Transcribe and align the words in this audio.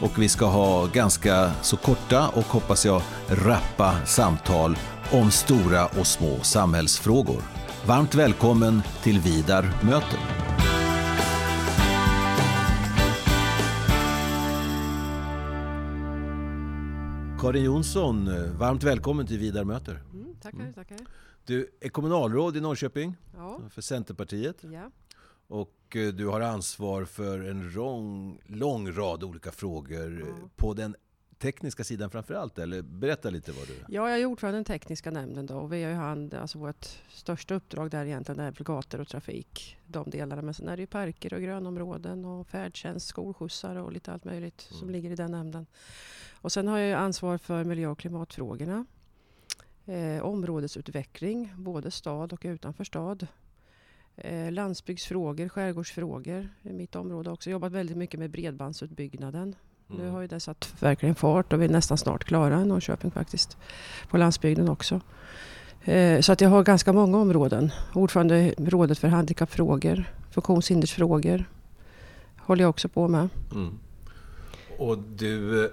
och 0.00 0.22
vi 0.22 0.28
ska 0.28 0.46
ha 0.46 0.86
ganska 0.86 1.50
så 1.62 1.76
korta 1.76 2.28
och 2.28 2.44
hoppas 2.44 2.86
jag 2.86 3.02
rappa 3.28 4.06
samtal 4.06 4.76
om 5.12 5.30
stora 5.30 5.86
och 5.86 6.06
små 6.06 6.40
samhällsfrågor. 6.42 7.42
Varmt 7.86 8.14
välkommen 8.14 8.82
till 9.02 9.20
Vidar 9.20 9.62
möter. 9.82 10.18
Karin 17.40 17.64
Jonsson, 17.64 18.28
varmt 18.58 18.82
välkommen 18.82 19.26
till 19.26 19.38
Vidar 19.38 19.64
möter. 19.64 20.02
Mm, 20.12 20.34
tackar, 20.42 20.72
tackar. 20.72 20.98
Du 21.46 21.70
är 21.80 21.88
kommunalråd 21.88 22.56
i 22.56 22.60
Norrköping 22.60 23.16
Ja, 23.36 23.60
för 23.70 23.82
Centerpartiet 23.82 24.56
ja. 24.60 24.90
Och 25.50 25.96
eh, 25.96 26.08
du 26.08 26.26
har 26.26 26.40
ansvar 26.40 27.04
för 27.04 27.48
en 27.48 27.72
lång, 27.72 28.40
lång 28.46 28.92
rad 28.92 29.24
olika 29.24 29.50
frågor 29.52 30.20
Ja. 30.28 30.48
på 30.56 30.74
den 30.74 30.96
tekniska 31.38 31.84
sidan 31.84 32.10
framför 32.10 32.34
allt. 32.34 32.58
Eller 32.58 32.82
berätta 32.82 33.30
lite 33.30 33.52
vad 33.52 33.66
du... 33.68 33.74
ja, 33.88 34.10
jag 34.10 34.20
är 34.20 34.24
ordförande 34.26 34.56
i 34.56 34.58
den 34.58 34.64
tekniska 34.64 35.10
nämnden 35.10 35.46
då 35.46 35.54
och 35.54 35.72
vi 35.72 35.82
har 35.82 35.90
ju 35.90 35.96
hand, 35.96 36.34
alltså 36.34 36.58
vårt 36.58 36.86
största 37.08 37.54
uppdrag 37.54 37.90
där 37.90 38.04
egentligen 38.06 38.40
är 38.40 38.52
gator 38.64 39.00
och 39.00 39.08
trafik. 39.08 39.76
De 39.86 40.10
delarna. 40.10 40.42
Men 40.42 40.54
sen 40.54 40.68
är 40.68 40.76
det 40.76 40.80
ju 40.82 40.86
parker 40.86 41.34
och 41.34 41.40
grönområden 41.42 42.24
och 42.24 42.46
färdtjänst, 42.48 43.06
skolskjutsar 43.06 43.76
och 43.76 43.92
lite 43.92 44.12
allt 44.12 44.24
möjligt 44.24 44.60
som 44.60 44.78
Mm. 44.88 44.90
ligger 44.92 45.10
i 45.10 45.14
den 45.16 45.30
nämnden. 45.30 45.66
Och 46.40 46.52
sen 46.52 46.68
har 46.68 46.78
jag 46.78 46.88
ju 46.88 46.94
ansvar 46.94 47.38
för 47.38 47.64
miljö 47.64 47.88
och 47.88 47.98
klimatfrågorna. 47.98 48.86
Eh, 49.86 50.22
områdesutveckling, 50.22 51.52
både 51.56 51.90
stad 51.90 52.32
och 52.32 52.40
utanför 52.44 52.84
stad. 52.84 53.26
Eh, 54.16 54.52
landsbygdsfrågor, 54.52 55.48
skärgårdsfrågor 55.48 56.48
i 56.62 56.72
mitt 56.72 56.96
område 56.96 57.30
också. 57.30 57.50
Jobbat 57.50 57.72
väldigt 57.72 57.96
mycket 57.96 58.20
med 58.20 58.30
bredbandsutbyggnaden. 58.30 59.54
Nu 59.86 60.00
Mm. 60.02 60.12
har 60.14 60.20
ju 60.20 60.26
det 60.26 60.40
satt 60.40 60.74
verkligen 60.80 61.14
fart 61.14 61.52
och 61.52 61.60
vi 61.60 61.64
är 61.64 61.68
nästan 61.68 61.98
snart 61.98 62.24
klara 62.24 62.62
i 62.62 62.64
Norrköping 62.64 63.10
faktiskt. 63.10 63.56
På 64.10 64.18
landsbygden 64.18 64.68
också. 64.68 65.00
Eh, 65.84 66.20
Så 66.20 66.32
att 66.32 66.40
jag 66.40 66.48
har 66.50 66.62
ganska 66.62 66.92
många 66.92 67.18
områden. 67.18 67.70
Ordförande 67.94 68.38
i 68.40 68.54
rådet 68.58 68.98
för 68.98 69.08
handikappfrågor, 69.08 70.04
funktionshindersfrågor. 70.30 71.44
Håller 72.38 72.64
jag 72.64 72.70
också 72.70 72.88
på 72.88 73.08
med. 73.08 73.28
Mm. 73.52 73.78
Och 74.78 74.98
du 74.98 75.64
eh, 75.64 75.70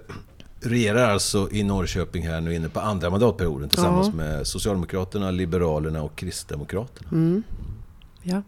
regerar 0.62 1.10
alltså 1.10 1.50
i 1.52 1.64
Norrköping 1.64 2.28
här 2.28 2.42
nu 2.42 2.56
inne 2.56 2.70
på 2.70 2.80
andra 2.80 3.10
mandatperioden 3.10 3.70
tillsammans 3.70 4.08
Ja. 4.08 4.14
med 4.14 4.48
Socialdemokraterna, 4.48 5.32
Liberalerna 5.32 6.02
och 6.04 6.16
Kristdemokraterna. 6.16 7.10
Mm. 7.12 7.44
Ja. 8.28 8.42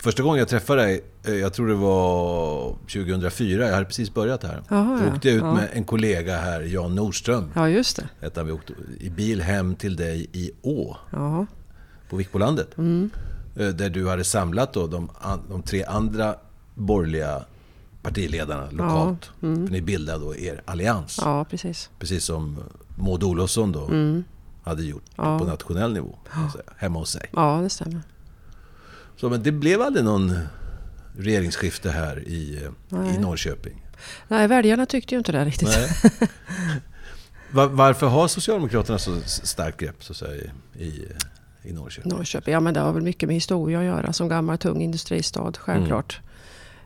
Första 0.00 0.22
gången 0.22 0.38
jag 0.38 0.48
träffade 0.48 0.82
dig, 0.82 1.04
eh, 1.24 1.34
jag 1.34 1.52
tror 1.52 1.68
det 1.68 1.74
var 1.74 2.70
2004, 2.92 3.66
jag 3.66 3.72
hade 3.74 3.84
precis 3.86 4.14
börjat 4.14 4.42
här. 4.42 4.62
Jaha, 4.68 5.00
Då 5.06 5.14
åkte 5.14 5.28
jag 5.28 5.36
ut 5.36 5.42
ja. 5.42 5.54
med 5.54 5.68
en 5.72 5.84
kollega 5.84 6.36
här, 6.38 6.60
Jan 6.60 6.94
Nordström. 6.94 7.50
ja, 7.54 7.68
just 7.68 7.96
det. 7.96 8.08
Hette. 8.20 8.42
Vi 8.42 8.52
åkte 8.52 8.72
i 9.00 9.10
bil 9.10 9.42
hem 9.42 9.74
till 9.74 9.96
dig 9.96 10.26
i 10.32 10.50
Å 10.62 10.96
Ja. 11.10 11.46
på 12.10 12.16
Vikbolandet. 12.16 12.78
Mm. 12.78 13.10
Eh, 13.56 13.68
Där 13.68 13.90
du 13.90 14.08
hade 14.08 14.24
samlat 14.24 14.72
då 14.72 14.86
de, 14.86 15.10
de 15.48 15.62
tre 15.62 15.84
andra 15.84 16.34
borgerliga 16.74 17.44
partiledarna 18.02 18.70
lokalt. 18.70 19.30
Ja. 19.40 19.46
Mm. 19.48 19.66
För 19.66 19.72
ni 19.72 19.80
bildade 19.80 20.18
då 20.24 20.36
er 20.36 20.62
allians. 20.64 21.18
ja, 21.24 21.44
precis. 21.44 21.90
Precis 21.98 22.24
som 22.24 22.58
Maud 22.96 23.22
Olofsson 23.22 23.72
då 23.72 23.84
Mm. 23.86 24.24
hade 24.62 24.82
gjort 24.84 25.04
Ja. 25.16 25.38
på 25.38 25.44
nationell 25.44 25.92
nivå. 25.92 26.18
Hemma 26.76 26.98
hos 26.98 27.10
sig. 27.10 27.26
Ja, 27.32 27.60
det 27.62 27.70
stämmer. 27.70 28.02
Så, 29.20 29.28
men 29.28 29.42
det 29.42 29.52
blev 29.52 29.82
aldrig 29.82 30.04
någon 30.04 30.34
regeringsskifte 31.18 31.90
här 31.90 32.28
i, 32.28 32.56
eh, 32.56 32.62
i 32.62 32.70
Nej. 32.88 33.18
Norrköping. 33.18 33.84
Nej, 34.28 34.48
väljarna 34.48 34.86
tyckte 34.86 35.14
ju 35.14 35.18
inte 35.18 35.32
det 35.32 35.44
riktigt. 35.44 35.68
Nej. 35.68 35.90
Va- 37.50 37.66
Varför 37.66 38.06
har 38.06 38.28
Socialdemokraterna 38.28 38.98
så 38.98 39.20
starkt 39.26 39.80
grepp 39.80 40.04
så 40.04 40.12
att 40.12 40.16
säga, 40.16 40.50
i, 40.78 41.04
i, 41.62 41.72
Norrköping? 41.72 42.12
Norrköping, 42.12 42.52
ja 42.54 42.60
men 42.60 42.74
det 42.74 42.80
har 42.80 42.92
väl 42.92 43.02
mycket 43.02 43.26
med 43.26 43.34
historia 43.36 43.78
att 43.78 43.84
göra. 43.84 44.12
Som 44.12 44.28
gammal 44.28 44.58
tung 44.58 44.82
industristad, 44.82 45.52
självklart. 45.58 46.20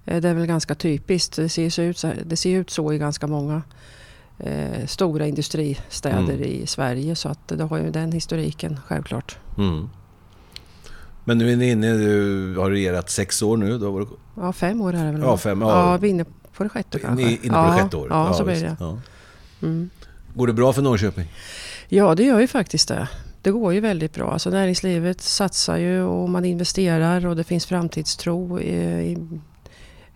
Eh, 0.05 0.21
Det 0.21 0.29
är 0.29 0.35
väl 0.35 0.47
ganska 0.47 0.75
typiskt. 0.75 1.37
Det 1.37 1.49
ser, 1.49 1.81
ut, 1.83 2.05
det 2.25 2.37
ser 2.37 2.59
ut 2.59 2.71
så 2.71 2.93
i 2.93 2.99
ganska 2.99 3.27
många 3.27 3.63
eh, 4.39 4.87
stora 4.87 5.27
industristäder 5.27 6.19
Mm. 6.35 6.43
i 6.43 6.67
Sverige. 6.67 7.17
Så 7.17 7.29
att 7.29 7.49
det 7.49 7.65
har 7.65 7.79
ju 7.79 7.91
den 7.91 8.13
historiken, 8.13 8.81
självklart. 8.87 9.39
Mm. 9.59 9.89
Men 11.25 11.39
nu 11.39 11.53
är 11.53 11.57
ni 11.57 11.71
inne, 11.71 11.93
du 11.93 12.57
har 12.59 12.71
regerat 12.71 13.11
sex 13.11 13.43
år 13.43 13.57
nu. 13.57 13.79
Då 13.79 13.91
var 13.91 14.01
det, 14.01 14.07
Ja, 14.37 14.53
fem 14.53 14.81
år 14.81 14.95
är 14.95 15.05
det 15.05 15.13
väl? 15.13 15.21
ja, 15.21 15.37
fem, 15.37 15.61
ja. 15.63 15.91
Ja, 15.93 15.97
vi 15.97 16.07
är 16.07 16.11
inne 16.11 16.25
på 16.57 16.63
det 16.63 16.69
sjätte 16.69 16.99
kanske. 16.99 17.25
Ni 17.27 17.33
är 17.33 17.39
inne 17.45 17.53
på 17.53 17.59
ja, 17.59 17.73
det 17.75 17.83
sjätte 17.83 17.97
året. 17.97 18.11
Ja, 18.11 18.33
så 18.35 18.45
blir 18.45 18.61
det. 18.61 18.77
Ja. 18.81 18.99
Mm. 19.63 19.91
Går 20.35 20.47
det 20.47 20.53
bra 20.53 20.73
för 20.73 20.83
Norrköping? 20.83 21.33
Ja, 21.89 22.15
det 22.15 22.25
gör 22.25 22.41
ju 22.41 22.47
faktiskt 22.47 22.89
det. 22.89 23.09
Det 23.43 23.51
går 23.51 23.75
ju 23.75 23.81
väldigt 23.81 24.15
bra. 24.15 24.33
Alltså 24.33 24.51
näringslivet 24.51 25.21
satsar 25.21 25.77
ju 25.77 26.03
och 26.03 26.29
man 26.31 26.45
investerar 26.45 27.27
och 27.27 27.37
det 27.37 27.45
finns 27.45 27.67
framtidstro. 27.67 28.61
I, 28.61 28.75
i, 29.11 29.19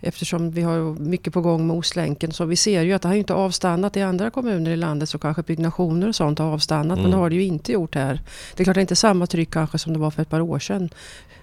eftersom 0.07 0.51
vi 0.51 0.63
har 0.63 1.01
mycket 1.01 1.33
på 1.33 1.41
gång 1.41 1.67
med 1.67 1.77
Ostlänken. 1.77 2.33
Så 2.33 2.45
vi 2.45 2.57
ser 2.57 2.83
ju 2.83 2.93
att 2.93 3.03
det 3.03 3.09
har 3.09 3.15
inte 3.15 3.35
avstannat 3.35 3.97
i 3.97 4.03
andra 4.03 4.31
kommuner 4.31 4.71
i 4.71 4.77
landet. 4.77 5.09
Så 5.09 5.19
kanske 5.19 5.43
byggnationer 5.43 6.09
och 6.09 6.15
sånt 6.15 6.39
har 6.39 6.47
avstannat. 6.47 6.99
Men 6.99 6.99
Mm. 6.99 7.11
det 7.11 7.17
har 7.17 7.31
det 7.31 7.37
ju 7.37 7.43
inte 7.45 7.73
gjort 7.73 7.95
här. 7.95 8.21
Det 8.57 8.63
är 8.63 8.65
klart 8.65 8.75
det 8.75 8.79
är 8.79 8.83
inte 8.83 8.97
samma 8.97 9.27
tryck 9.27 9.51
kanske 9.51 9.79
som 9.79 9.93
det 9.93 9.99
var 9.99 10.11
för 10.11 10.23
ett 10.23 10.31
par 10.31 10.41
år 10.41 10.59
sedan. 10.59 10.89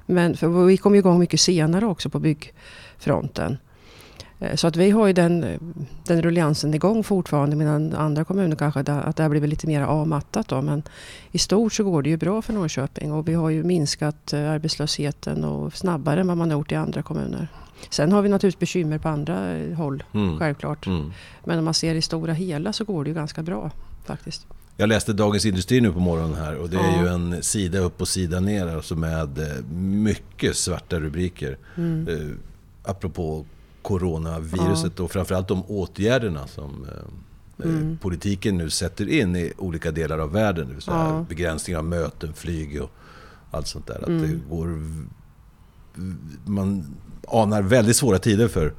Men 0.05 0.35
vi 0.67 0.77
kom 0.77 0.95
igång 0.95 1.19
mycket 1.19 1.39
senare 1.41 1.85
också 1.85 2.09
på 2.09 2.19
byggfronten. 2.19 3.57
Eh, 4.39 4.55
Så 4.55 4.67
att 4.67 4.75
vi 4.75 4.89
har 4.89 5.07
ju 5.07 5.13
den, 5.13 5.45
den 6.07 6.21
rulliansen 6.21 6.73
igång 6.73 7.03
fortfarande 7.03 7.55
medan 7.55 7.93
andra 7.95 8.23
kommuner 8.23 8.55
kanske 8.55 8.79
att 8.79 9.15
det 9.15 9.23
har 9.23 9.29
blivit 9.29 9.49
lite 9.49 9.67
mer 9.67 9.81
avmattat. 9.81 10.47
Då. 10.47 10.61
Men 10.61 10.83
i 11.31 11.37
stort 11.37 11.73
så 11.73 11.83
går 11.83 12.01
det 12.01 12.09
ju 12.09 12.17
bra 12.17 12.41
för 12.41 12.53
Norrköping 12.53 13.11
och 13.11 13.27
vi 13.27 13.33
har 13.33 13.49
ju 13.49 13.63
minskat 13.63 14.33
eh, 14.33 14.51
arbetslösheten 14.51 15.43
och 15.43 15.73
snabbare 15.73 16.21
än 16.21 16.27
vad 16.27 16.37
man 16.37 16.51
har 16.51 16.57
gjort 16.57 16.71
i 16.71 16.75
andra 16.75 17.01
kommuner. 17.03 17.47
Sen 17.89 18.11
har 18.11 18.21
vi 18.21 18.29
naturligtvis 18.29 18.59
bekymmer 18.59 18.97
på 18.97 19.09
andra 19.09 19.51
eh, 19.57 19.73
håll, 19.75 20.03
Mm. 20.13 20.39
självklart. 20.39 20.87
Mm. 20.87 21.11
Men 21.45 21.59
om 21.59 21.65
man 21.65 21.73
ser 21.73 21.95
i 21.95 22.01
stora 22.01 22.33
hela 22.33 22.73
så 22.73 22.83
går 22.83 23.03
det 23.03 23.07
ju 23.09 23.13
ganska 23.13 23.43
bra 23.43 23.71
faktiskt. 24.05 24.45
Jag 24.77 24.89
läste 24.89 25.13
Dagens 25.13 25.45
Industri 25.45 25.81
nu 25.81 25.91
på 25.93 25.99
morgonen 25.99 26.35
här 26.35 26.55
och 26.55 26.69
det 26.69 26.77
är 26.77 26.91
Ja. 26.97 27.01
ju 27.01 27.07
en 27.07 27.43
sida 27.43 27.79
upp 27.79 28.01
och 28.01 28.07
sida 28.07 28.39
ner 28.39 28.67
alltså 28.67 28.95
med 28.95 29.37
eh, 29.39 29.63
mycket 29.75 30.55
svarta 30.57 30.99
rubriker. 30.99 31.57
Mm. 31.75 32.07
Eh, 32.07 32.35
apropå 32.91 33.45
coronaviruset 33.81 34.99
och 34.99 35.11
framförallt 35.11 35.47
de 35.47 35.63
åtgärderna 35.67 36.47
som 36.47 36.85
eh, 36.91 37.05
Mm. 37.63 37.97
politiken 37.97 38.57
nu 38.57 38.69
sätter 38.69 39.09
in 39.09 39.35
i 39.35 39.53
olika 39.57 39.91
delar 39.91 40.17
av 40.19 40.31
världen. 40.31 40.67
Det 40.67 40.73
vill 40.73 40.81
säga 40.81 40.97
Ja. 40.97 41.25
begränsningar 41.29 41.79
av 41.79 41.85
möten, 41.85 42.33
flyg 42.33 42.81
och 42.81 42.91
allt 43.51 43.67
sånt 43.67 43.87
där. 43.87 44.01
Att 44.01 44.07
Mm. 44.07 44.21
det 44.21 44.55
går, 44.55 44.67
man 46.45 46.85
anar 47.27 47.61
väldigt 47.61 47.95
svåra 47.95 48.19
tider 48.19 48.47
för, 48.47 48.73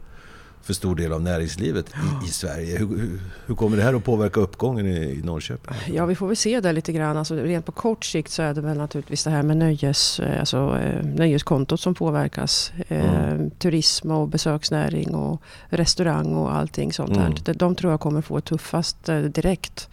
för 0.63 0.75
stor 0.75 0.97
del 0.97 1.13
av 1.13 1.23
näringslivet 1.23 1.87
i, 1.89 2.27
i 2.27 2.28
Sverige. 2.28 2.78
Hur, 2.78 2.87
hur, 2.89 3.21
hur 3.47 3.55
kommer 3.55 3.77
det 3.77 3.83
här 3.83 3.95
att 3.95 4.05
påverka 4.05 4.41
uppgången 4.41 4.87
i, 4.87 4.97
i 4.97 5.22
Norrköping? 5.25 5.75
Ja, 5.95 6.07
vi 6.07 6.15
får 6.15 6.27
väl 6.27 6.37
se 6.37 6.61
det 6.61 6.72
lite 6.72 6.93
grann. 6.93 7.16
Alltså, 7.16 7.34
rent 7.37 7.66
på 7.66 7.72
kort 7.72 8.05
sikt 8.05 8.31
så 8.31 8.43
är 8.43 8.55
det 8.55 8.61
väl 8.61 8.77
naturligtvis 8.78 9.25
det 9.25 9.31
här 9.31 9.43
med 9.43 9.57
nöjes, 9.57 10.21
eh, 10.21 10.41
alltså, 10.41 10.78
eh, 10.83 11.05
nöjeskontot 11.05 11.81
som 11.81 11.95
påverkas. 11.95 12.72
Eh, 12.89 13.25
Mm. 13.34 13.51
Turism 13.51 14.10
och 14.10 14.28
besöksnäring 14.28 15.15
och 15.15 15.43
restaurang 15.69 16.34
och 16.34 16.55
allting 16.55 16.93
sånt 16.93 17.10
Mm. 17.10 17.22
här. 17.22 17.34
De, 17.45 17.53
de 17.53 17.75
tror 17.75 17.93
jag 17.93 18.01
kommer 18.01 18.21
få 18.22 18.41
tuffast 18.41 19.09
eh, 19.09 19.19
direkt. 19.21 19.89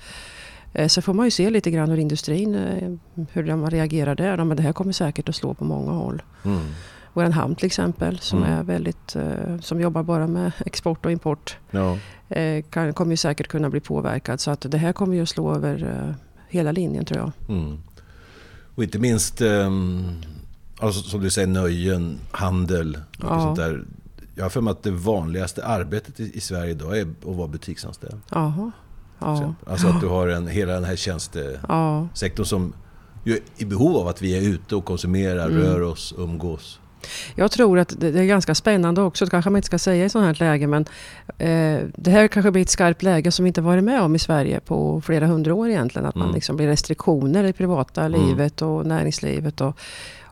Eh, 0.74 0.88
Så 0.88 1.02
får 1.02 1.14
man 1.14 1.26
ju 1.28 1.32
se 1.32 1.50
lite 1.50 1.72
grann 1.72 1.90
hur 1.90 1.98
industrin, 1.98 2.56
eh, 2.56 3.24
hur 3.32 3.44
de 3.44 3.70
reagerar 3.70 4.16
där. 4.16 4.38
Men 4.44 4.58
det 4.58 4.64
här 4.64 4.74
kommer 4.74 4.94
säkert 4.94 5.30
att 5.30 5.36
slå 5.36 5.54
på 5.54 5.64
många 5.66 5.92
håll. 5.92 6.22
Mm. 6.46 6.60
Vår 7.14 7.24
hamn 7.24 7.56
till 7.56 7.66
exempel 7.66 8.20
som 8.20 8.44
Mm. 8.44 8.52
är 8.60 8.64
väldigt, 8.64 9.16
eh, 9.16 9.60
som 9.62 9.82
jobbar 9.82 10.04
bara 10.04 10.28
med 10.28 10.52
export 10.66 11.06
och 11.06 11.12
import. 11.12 11.58
Ja. 11.72 11.98
eh, 12.30 12.64
kan, 12.64 12.94
kommer 12.94 13.12
ju 13.12 13.18
säkert 13.18 13.48
kunna 13.48 13.70
bli 13.70 13.80
påverkad. 13.80 14.40
Så 14.40 14.52
att 14.52 14.62
det 14.72 14.78
här 14.78 14.94
kommer 14.94 15.16
ju 15.16 15.22
att 15.22 15.30
slå 15.30 15.56
över 15.56 16.06
eh, 16.10 16.16
hela 16.50 16.72
linjen 16.72 17.06
tror 17.06 17.20
jag. 17.20 17.32
Mm. 17.58 17.78
Och 18.76 18.84
inte 18.84 19.00
minst, 19.00 19.42
ehm, 19.42 20.06
alltså, 20.80 21.02
som 21.02 21.22
du 21.22 21.30
säger, 21.30 21.48
nöjen, 21.48 22.18
handel, 22.32 22.88
mycket 22.88 23.30
Ja. 23.30 23.40
sånt 23.42 23.58
där 23.58 23.84
jag 24.36 24.46
har 24.46 24.50
för 24.50 24.62
mig 24.62 24.72
att 24.72 24.84
det 24.84 24.92
vanligaste 24.92 25.66
arbetet 25.66 26.20
i, 26.20 26.40
Sverige 26.42 26.72
idag 26.72 26.98
är 26.98 27.02
att 27.02 27.36
vara 27.36 27.48
butiksanställd. 27.48 28.22
Jaha. 28.32 28.72
Ja. 29.20 29.54
Alltså 29.68 29.88
att 29.88 30.02
du 30.02 30.08
har 30.08 30.28
en, 30.28 30.48
hela 30.48 30.74
den 30.74 30.84
här 30.84 30.96
tjänstesektorn 30.96 32.46
som 32.46 32.74
ju 33.24 33.34
är 33.34 33.40
i 33.58 33.66
behov 33.66 33.96
av 33.98 34.08
att 34.08 34.22
vi 34.22 34.38
är 34.38 34.42
ute 34.42 34.76
och 34.76 34.86
konsumerar, 34.86 35.50
mm. 35.50 35.62
rör 35.62 35.82
oss, 35.82 36.14
umgås. 36.18 36.80
Jag 37.36 37.52
tror 37.52 37.80
att 37.80 37.94
det 38.00 38.08
är 38.08 38.26
ganska 38.26 38.56
spännande 38.56 39.02
också, 39.02 39.26
det 39.26 39.32
kanske 39.32 39.50
man 39.50 39.58
inte 39.58 39.66
ska 39.66 39.80
säga 39.80 40.06
i 40.06 40.10
sådant 40.10 40.40
här 40.40 40.46
läge, 40.46 40.68
men 40.68 40.86
eh, 41.38 41.80
det 41.96 42.12
här 42.12 42.28
kanske 42.28 42.52
blir 42.52 42.62
ett 42.62 42.70
skarpt 42.70 43.04
läge 43.04 43.32
som 43.32 43.44
vi 43.44 43.48
inte 43.48 43.62
varit 43.62 43.84
med 43.84 44.02
om 44.02 44.16
i 44.16 44.20
Sverige 44.20 44.60
på 44.60 45.02
flera 45.02 45.26
hundra 45.28 45.54
år 45.54 45.70
egentligen. 45.70 46.06
Att 46.06 46.16
mm. 46.16 46.28
man 46.28 46.36
liksom 46.36 46.56
blir 46.56 46.68
restriktioner 46.68 47.44
i 47.44 47.54
privata 47.54 48.06
mm. 48.06 48.22
livet 48.22 48.62
och 48.62 48.86
näringslivet. 48.86 49.62
Och, 49.62 49.78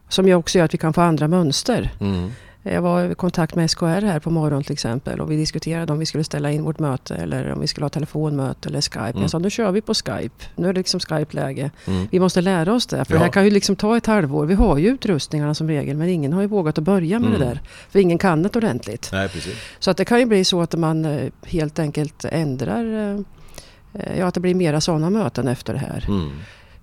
som 0.09 0.33
också 0.33 0.57
gör 0.57 0.65
att 0.65 0.73
vi 0.73 0.77
kan 0.77 0.93
få 0.93 1.01
andra 1.01 1.27
mönster. 1.27 1.91
Mm. 1.99 2.31
Jag 2.63 2.81
var 2.81 3.11
i 3.11 3.15
kontakt 3.15 3.55
med 3.55 3.71
SKR 3.71 3.85
här 3.85 4.19
på 4.19 4.29
morgonen 4.29 4.63
till 4.63 4.73
exempel 4.73 5.21
och 5.21 5.31
vi 5.31 5.35
diskuterade 5.35 5.93
om 5.93 5.99
vi 5.99 6.05
skulle 6.05 6.23
ställa 6.23 6.51
in 6.51 6.63
vårt 6.63 6.79
möte 6.79 7.15
eller 7.15 7.51
om 7.51 7.61
vi 7.61 7.67
skulle 7.67 7.85
ha 7.85 7.89
telefonmöte 7.89 8.69
eller 8.69 8.81
Skype. 8.81 9.09
Mm. 9.09 9.21
Jag 9.21 9.29
sa 9.29 9.39
nu 9.39 9.49
kör 9.49 9.71
vi 9.71 9.81
på 9.81 9.93
Skype. 9.93 10.45
Nu 10.55 10.69
är 10.69 10.73
det 10.73 10.79
liksom 10.79 10.99
Skype-läge. 10.99 11.71
Mm. 11.87 12.07
Vi 12.11 12.19
måste 12.19 12.41
lära 12.41 12.73
oss 12.73 12.85
det. 12.85 13.05
För 13.05 13.13
ja. 13.13 13.17
det 13.19 13.25
här 13.25 13.31
kan 13.31 13.45
ju 13.45 13.51
liksom 13.51 13.75
ta 13.75 13.97
ett 13.97 14.05
halvår. 14.05 14.45
Vi 14.45 14.53
har 14.53 14.77
ju 14.77 14.87
utrustningarna 14.87 15.53
som 15.53 15.67
regel 15.67 15.97
men 15.97 16.09
ingen 16.09 16.33
har 16.33 16.41
ju 16.41 16.47
vågat 16.47 16.77
att 16.77 16.83
börja 16.83 17.19
med 17.19 17.27
mm. 17.27 17.39
det 17.39 17.45
där. 17.45 17.61
För 17.89 17.99
ingen 17.99 18.17
kan 18.17 18.43
det 18.43 18.55
ordentligt. 18.55 19.09
Nej, 19.11 19.29
precis. 19.29 19.55
Så 19.79 19.91
att 19.91 19.97
det 19.97 20.05
kan 20.05 20.19
ju 20.19 20.25
bli 20.25 20.45
så 20.45 20.61
att 20.61 20.75
man 20.75 21.05
eh, 21.05 21.31
helt 21.43 21.79
enkelt 21.79 22.25
ändrar 22.25 23.13
eh, 23.13 23.21
Ja, 24.17 24.27
att 24.27 24.33
det 24.33 24.39
blir 24.39 24.55
mera 24.55 24.81
sådana 24.81 25.09
möten 25.09 25.47
efter 25.47 25.73
det 25.73 25.79
här. 25.79 26.05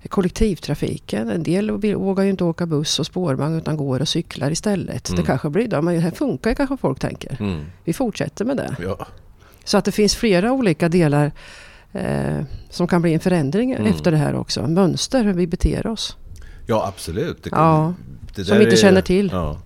Kollektivtrafiken. 0.09 1.31
En 1.31 1.43
del 1.43 1.71
vågar 1.95 2.25
ju 2.25 2.31
inte 2.31 2.45
åka 2.45 2.67
buss 2.67 2.99
och 2.99 3.07
spårvagn 3.07 3.59
utan 3.59 3.77
går 3.77 4.01
och 4.01 4.09
cyklar 4.09 4.51
istället. 4.51 5.09
Mm. 5.09 5.21
Det 5.21 5.27
kanske 5.27 5.51
blir 5.51 5.69
då, 5.69 5.83
men 5.83 5.95
det 5.95 6.01
här 6.01 6.11
funkar 6.11 6.55
kanske 6.55 6.77
folk 6.77 6.99
tänker. 6.99 7.37
Mm. 7.41 7.65
Vi 7.85 7.93
fortsätter 7.93 8.45
med 8.45 8.57
det. 8.57 8.77
Ja. 8.83 9.07
Så 9.65 9.79
att 9.79 9.85
det 9.85 9.93
finns 9.93 10.17
flera 10.17 10.53
olika 10.53 10.89
delar 10.89 11.33
eh, 11.93 12.43
som 12.71 12.87
kan 12.87 13.03
bli 13.03 13.15
en 13.15 13.21
förändring 13.21 13.73
mm. 13.73 13.87
efter 13.87 14.11
det 14.11 14.17
här 14.17 14.35
också. 14.35 14.67
Mönster, 14.67 15.25
hur 15.25 15.33
vi 15.33 15.47
beter 15.47 15.87
oss. 15.87 16.17
Ja 16.67 16.87
absolut. 16.87 17.43
Det 17.43 17.51
kan, 17.51 17.59
ja, 17.59 17.95
det 18.35 18.45
som 18.45 18.59
vi 18.59 18.65
inte 18.65 18.77
är, 18.77 18.81
känner 18.81 19.03
till. 19.03 19.31
Ja. 19.33 19.61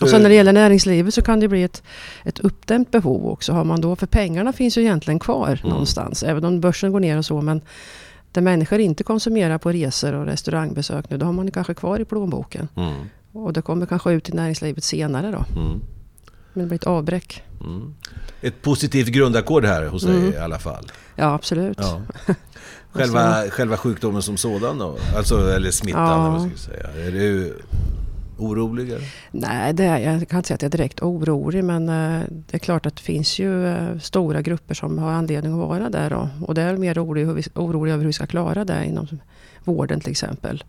Och 0.00 0.08
sen 0.08 0.22
när 0.22 0.28
det 0.28 0.34
gäller 0.34 0.52
näringslivet 0.52 1.14
så 1.14 1.22
kan 1.22 1.40
det 1.40 1.48
bli 1.48 1.62
ett, 1.62 1.82
ett 2.24 2.38
uppdämt 2.38 2.90
behov 2.90 3.26
också. 3.26 3.52
Har 3.52 3.64
man 3.64 3.80
då, 3.80 3.96
för 3.96 4.06
pengarna 4.06 4.52
finns 4.52 4.78
ju 4.78 4.82
egentligen 4.82 5.18
kvar 5.18 5.48
mm. 5.48 5.70
någonstans. 5.70 6.22
Även 6.22 6.44
om 6.44 6.60
börsen 6.60 6.92
går 6.92 7.00
ner 7.00 7.18
och 7.18 7.24
så. 7.24 7.40
Men 7.40 7.60
där 8.32 8.40
människor 8.42 8.78
inte 8.78 9.04
konsumerar 9.04 9.58
på 9.58 9.72
resor 9.72 10.12
och 10.12 10.26
restaurangbesök 10.26 11.10
nu, 11.10 11.18
då 11.18 11.26
har 11.26 11.32
man 11.32 11.50
kanske 11.50 11.74
kvar 11.74 12.00
i 12.00 12.04
plånboken. 12.04 12.68
Mm. 12.76 12.94
Och 13.32 13.52
det 13.52 13.62
kommer 13.62 13.86
kanske 13.86 14.12
ut 14.12 14.28
i 14.28 14.32
näringslivet 14.32 14.84
senare 14.84 15.30
då. 15.30 15.60
Mm. 15.60 15.80
Men 16.52 16.62
det 16.62 16.66
blir 16.66 16.78
ett 16.78 16.86
avbräck. 16.86 17.42
Mm. 17.60 17.94
Ett 18.40 18.62
positivt 18.62 19.08
grundackord 19.08 19.64
här 19.64 19.86
hos 19.86 20.02
dig 20.02 20.16
mm. 20.16 20.32
i 20.32 20.36
alla 20.36 20.58
fall. 20.58 20.92
Ja, 21.16 21.34
absolut. 21.34 21.78
Ja. 21.80 22.02
Själva, 22.92 23.44
själva 23.50 23.76
sjukdomen 23.76 24.22
som 24.22 24.36
sådan 24.36 24.78
då? 24.78 24.98
Alltså, 25.16 25.50
eller 25.50 25.70
smittan, 25.70 26.02
ja. 26.02 26.20
eller 26.20 26.30
vad 26.30 26.40
ska 26.40 26.50
jag 26.50 26.58
säga. 26.58 27.06
Är 27.06 27.12
det 27.12 27.52
orolig? 28.40 28.92
Nej, 29.30 29.72
det 29.72 29.84
är, 29.84 29.98
jag 29.98 30.28
kan 30.28 30.38
inte 30.38 30.46
säga 30.46 30.54
att 30.54 30.62
jag 30.62 30.68
är 30.68 30.78
direkt 30.78 31.02
orolig 31.02 31.64
men 31.64 31.88
eh, 31.88 32.22
det 32.28 32.56
är 32.56 32.58
klart 32.58 32.86
att 32.86 32.96
det 32.96 33.02
finns 33.02 33.38
ju 33.38 33.66
eh, 33.66 33.98
stora 33.98 34.42
grupper 34.42 34.74
som 34.74 34.98
har 34.98 35.10
anledning 35.10 35.52
att 35.52 35.68
vara 35.68 35.90
där. 35.90 36.12
Och, 36.12 36.28
och 36.46 36.54
det 36.54 36.62
är 36.62 36.76
mer 36.76 37.04
orolig, 37.04 37.26
hur 37.26 37.34
vi, 37.34 37.42
orolig 37.54 37.92
över 37.92 38.02
hur 38.02 38.06
vi 38.06 38.12
ska 38.12 38.26
klara 38.26 38.64
det 38.64 38.84
inom 38.84 39.06
vården 39.64 40.00
till 40.00 40.10
exempel. 40.10 40.64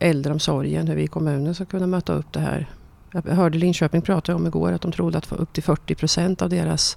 Äldreomsorgen, 0.00 0.88
hur 0.88 0.96
vi 0.96 1.02
i 1.02 1.06
kommunen 1.06 1.54
ska 1.54 1.64
kunna 1.64 1.86
möta 1.86 2.12
upp 2.12 2.32
det 2.32 2.40
här. 2.40 2.70
Jag 3.12 3.22
hörde 3.22 3.58
Linköping 3.58 4.02
prata 4.02 4.34
om 4.34 4.46
igår 4.46 4.72
att 4.72 4.82
de 4.82 4.92
trodde 4.92 5.18
att 5.18 5.32
upp 5.32 5.52
till 5.52 5.62
40 5.62 5.94
procent 5.94 6.42
av 6.42 6.48
deras 6.48 6.96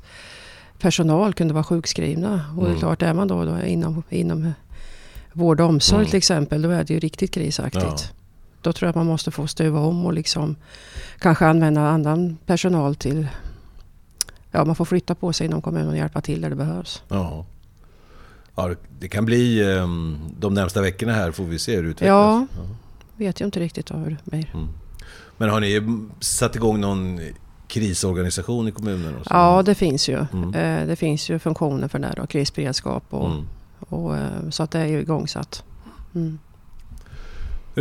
personal 0.80 1.34
kunde 1.34 1.54
vara 1.54 1.64
sjukskrivna. 1.64 2.34
Och 2.34 2.64
mm. 2.64 2.64
det 2.64 2.66
är 2.66 2.70
mm. 2.70 2.80
klart, 2.80 3.02
är 3.02 3.14
man 3.14 3.28
då, 3.28 3.46
då 3.46 3.62
inom, 3.66 4.04
inom 4.10 4.54
vård 5.34 5.62
och 5.62 5.68
omsorg 5.68 6.00
mm. 6.00 6.10
till 6.10 6.18
exempel, 6.18 6.62
då 6.62 6.70
är 6.70 6.84
det 6.84 6.94
ju 6.94 7.00
riktigt 7.00 7.32
krisaktigt. 7.32 7.84
Ja. 7.84 8.19
Då 8.62 8.74
tror 8.74 8.88
jag 8.88 8.90
att 8.90 8.96
man 8.96 9.06
måste 9.06 9.32
få 9.32 9.48
stuva 9.48 9.80
om 9.80 10.06
och 10.06 10.14
liksom 10.14 10.56
kanske 11.20 11.46
använda 11.46 11.82
annan 11.82 12.38
personal 12.46 12.96
till... 12.96 13.28
Ja, 14.52 14.66
man 14.66 14.76
får 14.76 14.86
flytta 14.86 15.16
på 15.16 15.34
sig 15.34 15.48
inom 15.48 15.62
kommunen 15.62 15.90
och 15.90 15.98
hjälpa 15.98 16.22
till 16.22 16.42
där 16.42 16.50
det 16.50 16.56
behövs. 16.56 17.04
Ja. 17.08 17.46
ja 18.56 18.76
det 19.00 19.08
kan 19.08 19.26
bli 19.26 19.74
ehm, 19.74 20.18
de 20.40 20.54
närmsta 20.54 20.82
veckorna 20.82 21.14
här 21.14 21.32
får 21.32 21.44
vi 21.44 21.60
se 21.60 21.76
hur 21.76 21.84
det 21.84 21.90
utvecklas. 21.90 22.08
Ja, 22.10 22.48
ja. 22.56 22.62
vet 23.16 23.42
ju 23.42 23.46
inte 23.46 23.60
riktigt 23.60 23.92
hur 23.92 24.18
det 24.24 24.32
blir. 24.32 24.50
Mm. 24.54 24.68
Men 25.38 25.50
har 25.50 25.60
ni 25.60 25.82
satt 26.20 26.56
igång 26.56 26.82
någon 26.82 27.20
krisorganisation 27.68 28.68
i 28.68 28.72
kommunen? 28.72 29.16
Ja, 29.30 29.64
det 29.64 29.76
finns 29.76 30.10
ju. 30.10 30.26
Mm. 30.34 30.54
Eh, 30.54 30.88
det 30.88 30.96
finns 30.96 31.30
ju 31.30 31.40
funktioner 31.40 31.88
för 31.88 32.00
det, 32.00 32.14
då, 32.18 32.28
krisberedskap 32.28 33.04
och, 33.10 33.32
mm. 33.32 33.48
och, 33.80 34.18
eh, 34.18 34.50
så 34.50 34.64
att 34.64 34.72
det 34.72 34.80
är 34.80 34.86
ju 34.86 35.02
igångsatt. 35.02 35.64
Mm. 36.16 36.40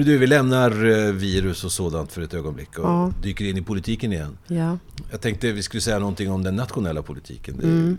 Du, 0.04 0.18
vi 0.18 0.26
lämnar 0.26 0.70
eh, 0.86 1.12
virus 1.12 1.64
och 1.64 1.72
sådant 1.72 2.12
för 2.12 2.22
ett 2.22 2.34
ögonblick 2.34 2.78
och 2.78 2.84
ja. 2.84 3.12
dyker 3.22 3.44
in 3.44 3.56
i 3.56 3.62
politiken 3.62 4.12
igen. 4.12 4.38
Ja. 4.46 4.78
Jag 5.10 5.20
tänkte 5.20 5.52
vi 5.52 5.62
skulle 5.62 5.80
säga 5.80 5.98
någonting 5.98 6.30
om 6.30 6.42
den 6.42 6.56
nationella 6.56 7.02
politiken. 7.02 7.54
Mm. 7.54 7.98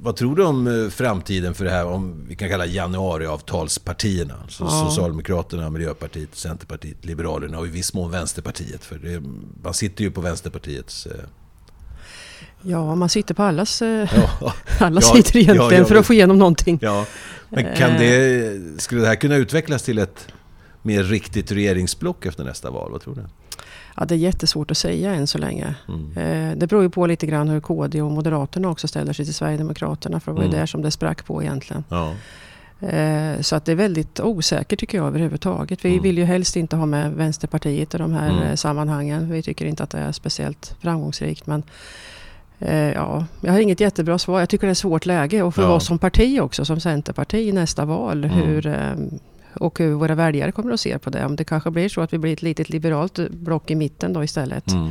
Vad 0.00 0.16
tror 0.16 0.36
du 0.36 0.44
om 0.44 0.66
eh, 0.66 0.90
framtiden 0.90 1.54
för 1.54 1.64
det 1.64 1.70
här, 1.70 1.86
om 1.86 2.24
vi 2.28 2.36
kan 2.36 2.48
kalla 2.48 2.66
januariavtalspartierna? 2.66 4.34
Så 4.48 4.64
ja. 4.64 4.70
Socialdemokraterna, 4.70 5.70
Miljöpartiet, 5.70 6.28
Centerpartiet, 6.32 7.04
Liberalerna 7.04 7.58
och 7.58 7.66
i 7.66 7.70
viss 7.70 7.94
mån 7.94 8.10
Vänsterpartiet. 8.10 8.84
För 8.84 8.98
det, 8.98 9.22
man 9.62 9.74
sitter 9.74 10.04
ju 10.04 10.10
på 10.10 10.20
Vänsterpartiets... 10.20 11.06
Eh... 11.06 11.12
Ja, 12.62 12.94
man 12.94 13.08
sitter 13.08 13.34
på 13.34 13.42
allas, 13.42 13.82
ja. 14.40 14.52
alla 14.80 15.00
ja, 15.00 15.22
sidor 15.22 15.36
egentligen 15.36 15.86
för 15.86 15.94
att 15.94 16.06
få 16.06 16.12
igenom 16.12 16.38
någonting. 16.38 16.78
Ja. 16.82 17.06
Men 17.48 17.76
kan 17.76 17.92
det, 17.92 18.80
skulle 18.82 19.00
det 19.00 19.06
här 19.06 19.14
kunna 19.14 19.36
utvecklas 19.36 19.82
till 19.82 19.98
ett 19.98 20.26
mer 20.82 21.02
riktigt 21.02 21.52
regeringsblock 21.52 22.26
efter 22.26 22.44
nästa 22.44 22.70
val? 22.70 22.92
Vad 22.92 23.00
tror 23.00 23.14
du? 23.14 23.22
Ja, 23.96 24.04
det 24.04 24.14
är 24.14 24.18
jättesvårt 24.18 24.70
att 24.70 24.78
säga 24.78 25.14
än 25.14 25.26
så 25.26 25.38
länge. 25.38 25.74
Mm. 25.88 26.16
Eh, 26.16 26.56
det 26.56 26.66
beror 26.66 26.82
ju 26.82 26.90
på 26.90 27.06
lite 27.06 27.26
grann 27.26 27.48
hur 27.48 27.60
KD 27.60 28.02
och 28.02 28.10
Moderaterna 28.10 28.70
också 28.70 28.88
ställer 28.88 29.12
sig 29.12 29.24
till 29.24 29.34
Sverigedemokraterna. 29.34 30.20
För 30.20 30.32
det 30.32 30.36
var 30.36 30.42
ju 30.42 30.48
mm. 30.48 30.60
där 30.60 30.66
som 30.66 30.82
det 30.82 30.90
sprack 30.90 31.24
på 31.24 31.42
egentligen. 31.42 31.84
Ja. 31.88 32.14
Eh, 32.88 33.40
så 33.40 33.56
att 33.56 33.64
det 33.64 33.72
är 33.72 33.76
väldigt 33.76 34.20
osäkert 34.20 34.80
tycker 34.80 34.98
jag 34.98 35.06
överhuvudtaget. 35.06 35.84
Vi 35.84 35.90
mm. 35.90 36.02
vill 36.02 36.18
ju 36.18 36.24
helst 36.24 36.56
inte 36.56 36.76
ha 36.76 36.86
med 36.86 37.12
Vänsterpartiet 37.12 37.94
i 37.94 37.98
de 37.98 38.12
här 38.12 38.30
mm. 38.30 38.42
Eh, 38.42 38.54
sammanhangen. 38.54 39.30
Vi 39.30 39.42
tycker 39.42 39.66
inte 39.66 39.82
att 39.82 39.90
det 39.90 39.98
är 39.98 40.12
speciellt 40.12 40.74
framgångsrikt. 40.80 41.46
Men 41.46 41.62
ja, 42.94 43.26
jag 43.40 43.52
har 43.52 43.60
inget 43.60 43.80
jättebra 43.80 44.18
svar. 44.18 44.40
Jag 44.40 44.48
tycker 44.48 44.66
det 44.66 44.70
är 44.70 44.72
ett 44.72 44.78
svårt 44.78 45.06
läge. 45.06 45.42
Och 45.42 45.54
för 45.54 45.62
ja. 45.62 45.68
oss 45.68 45.86
som 45.86 45.98
parti 45.98 46.40
också, 46.40 46.64
som 46.64 46.80
Centerparti 46.80 47.48
i 47.48 47.52
nästa 47.52 47.84
val. 47.84 48.24
Mm. 48.24 48.36
Hur, 48.36 48.66
och 49.54 49.78
hur 49.78 49.94
våra 49.94 50.14
väljare 50.14 50.52
kommer 50.52 50.72
att 50.72 50.80
se 50.80 50.98
på 50.98 51.10
det. 51.10 51.24
Om 51.24 51.36
det 51.36 51.44
kanske 51.44 51.70
blir 51.70 51.88
så 51.88 52.00
att 52.00 52.12
vi 52.12 52.18
blir 52.18 52.32
ett 52.32 52.42
litet 52.42 52.68
liberalt 52.70 53.28
block 53.30 53.70
i 53.70 53.74
mitten 53.74 54.12
då 54.12 54.24
istället. 54.24 54.72
Mm. 54.72 54.90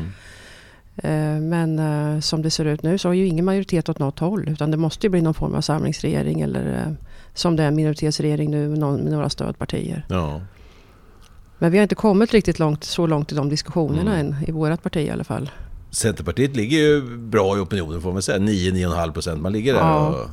Eh, 0.97 1.41
men 1.41 1.79
uh, 1.79 2.19
som 2.19 2.41
det 2.41 2.51
ser 2.51 2.65
ut 2.65 2.83
nu 2.83 2.97
så 2.97 3.09
har 3.09 3.13
ju 3.13 3.27
ingen 3.27 3.45
majoritet 3.45 3.89
åt 3.89 3.99
något 3.99 4.19
håll. 4.19 4.49
Utan 4.49 4.71
det 4.71 4.77
måste 4.77 5.05
ju 5.05 5.11
bli 5.11 5.21
någon 5.21 5.33
form 5.33 5.55
av 5.55 5.61
samlingsregering 5.61 6.41
eller 6.41 6.87
uh, 6.87 6.93
som 7.33 7.55
det 7.55 7.63
är 7.63 7.71
minoritetsregering 7.71 8.51
nu 8.51 8.67
med 8.67 8.79
några 8.79 9.29
stödpartier. 9.29 10.05
Ja. 10.09 10.41
Men 11.59 11.71
vi 11.71 11.77
har 11.77 11.83
inte 11.83 11.95
kommit 11.95 12.33
riktigt 12.33 12.59
långt, 12.59 12.83
så 12.83 13.07
långt 13.07 13.31
i 13.31 13.35
de 13.35 13.49
diskussionerna 13.49 14.19
mm. 14.19 14.33
än, 14.33 14.43
i 14.47 14.51
vårt 14.51 14.83
parti 14.83 14.97
i 14.97 15.09
alla 15.09 15.23
fall. 15.23 15.51
Centerpartiet 15.91 16.55
ligger 16.55 16.77
ju 16.77 17.17
bra 17.17 17.57
i 17.57 17.59
opinionen 17.59 18.01
får 18.01 18.13
man 18.13 18.21
säga, 18.21 18.37
9-9,5 18.37 19.11
procent. 19.11 19.41
Man 19.41 19.53
ligger 19.53 19.73
där 19.73 19.79
ja. 19.79 20.07
och 20.07 20.29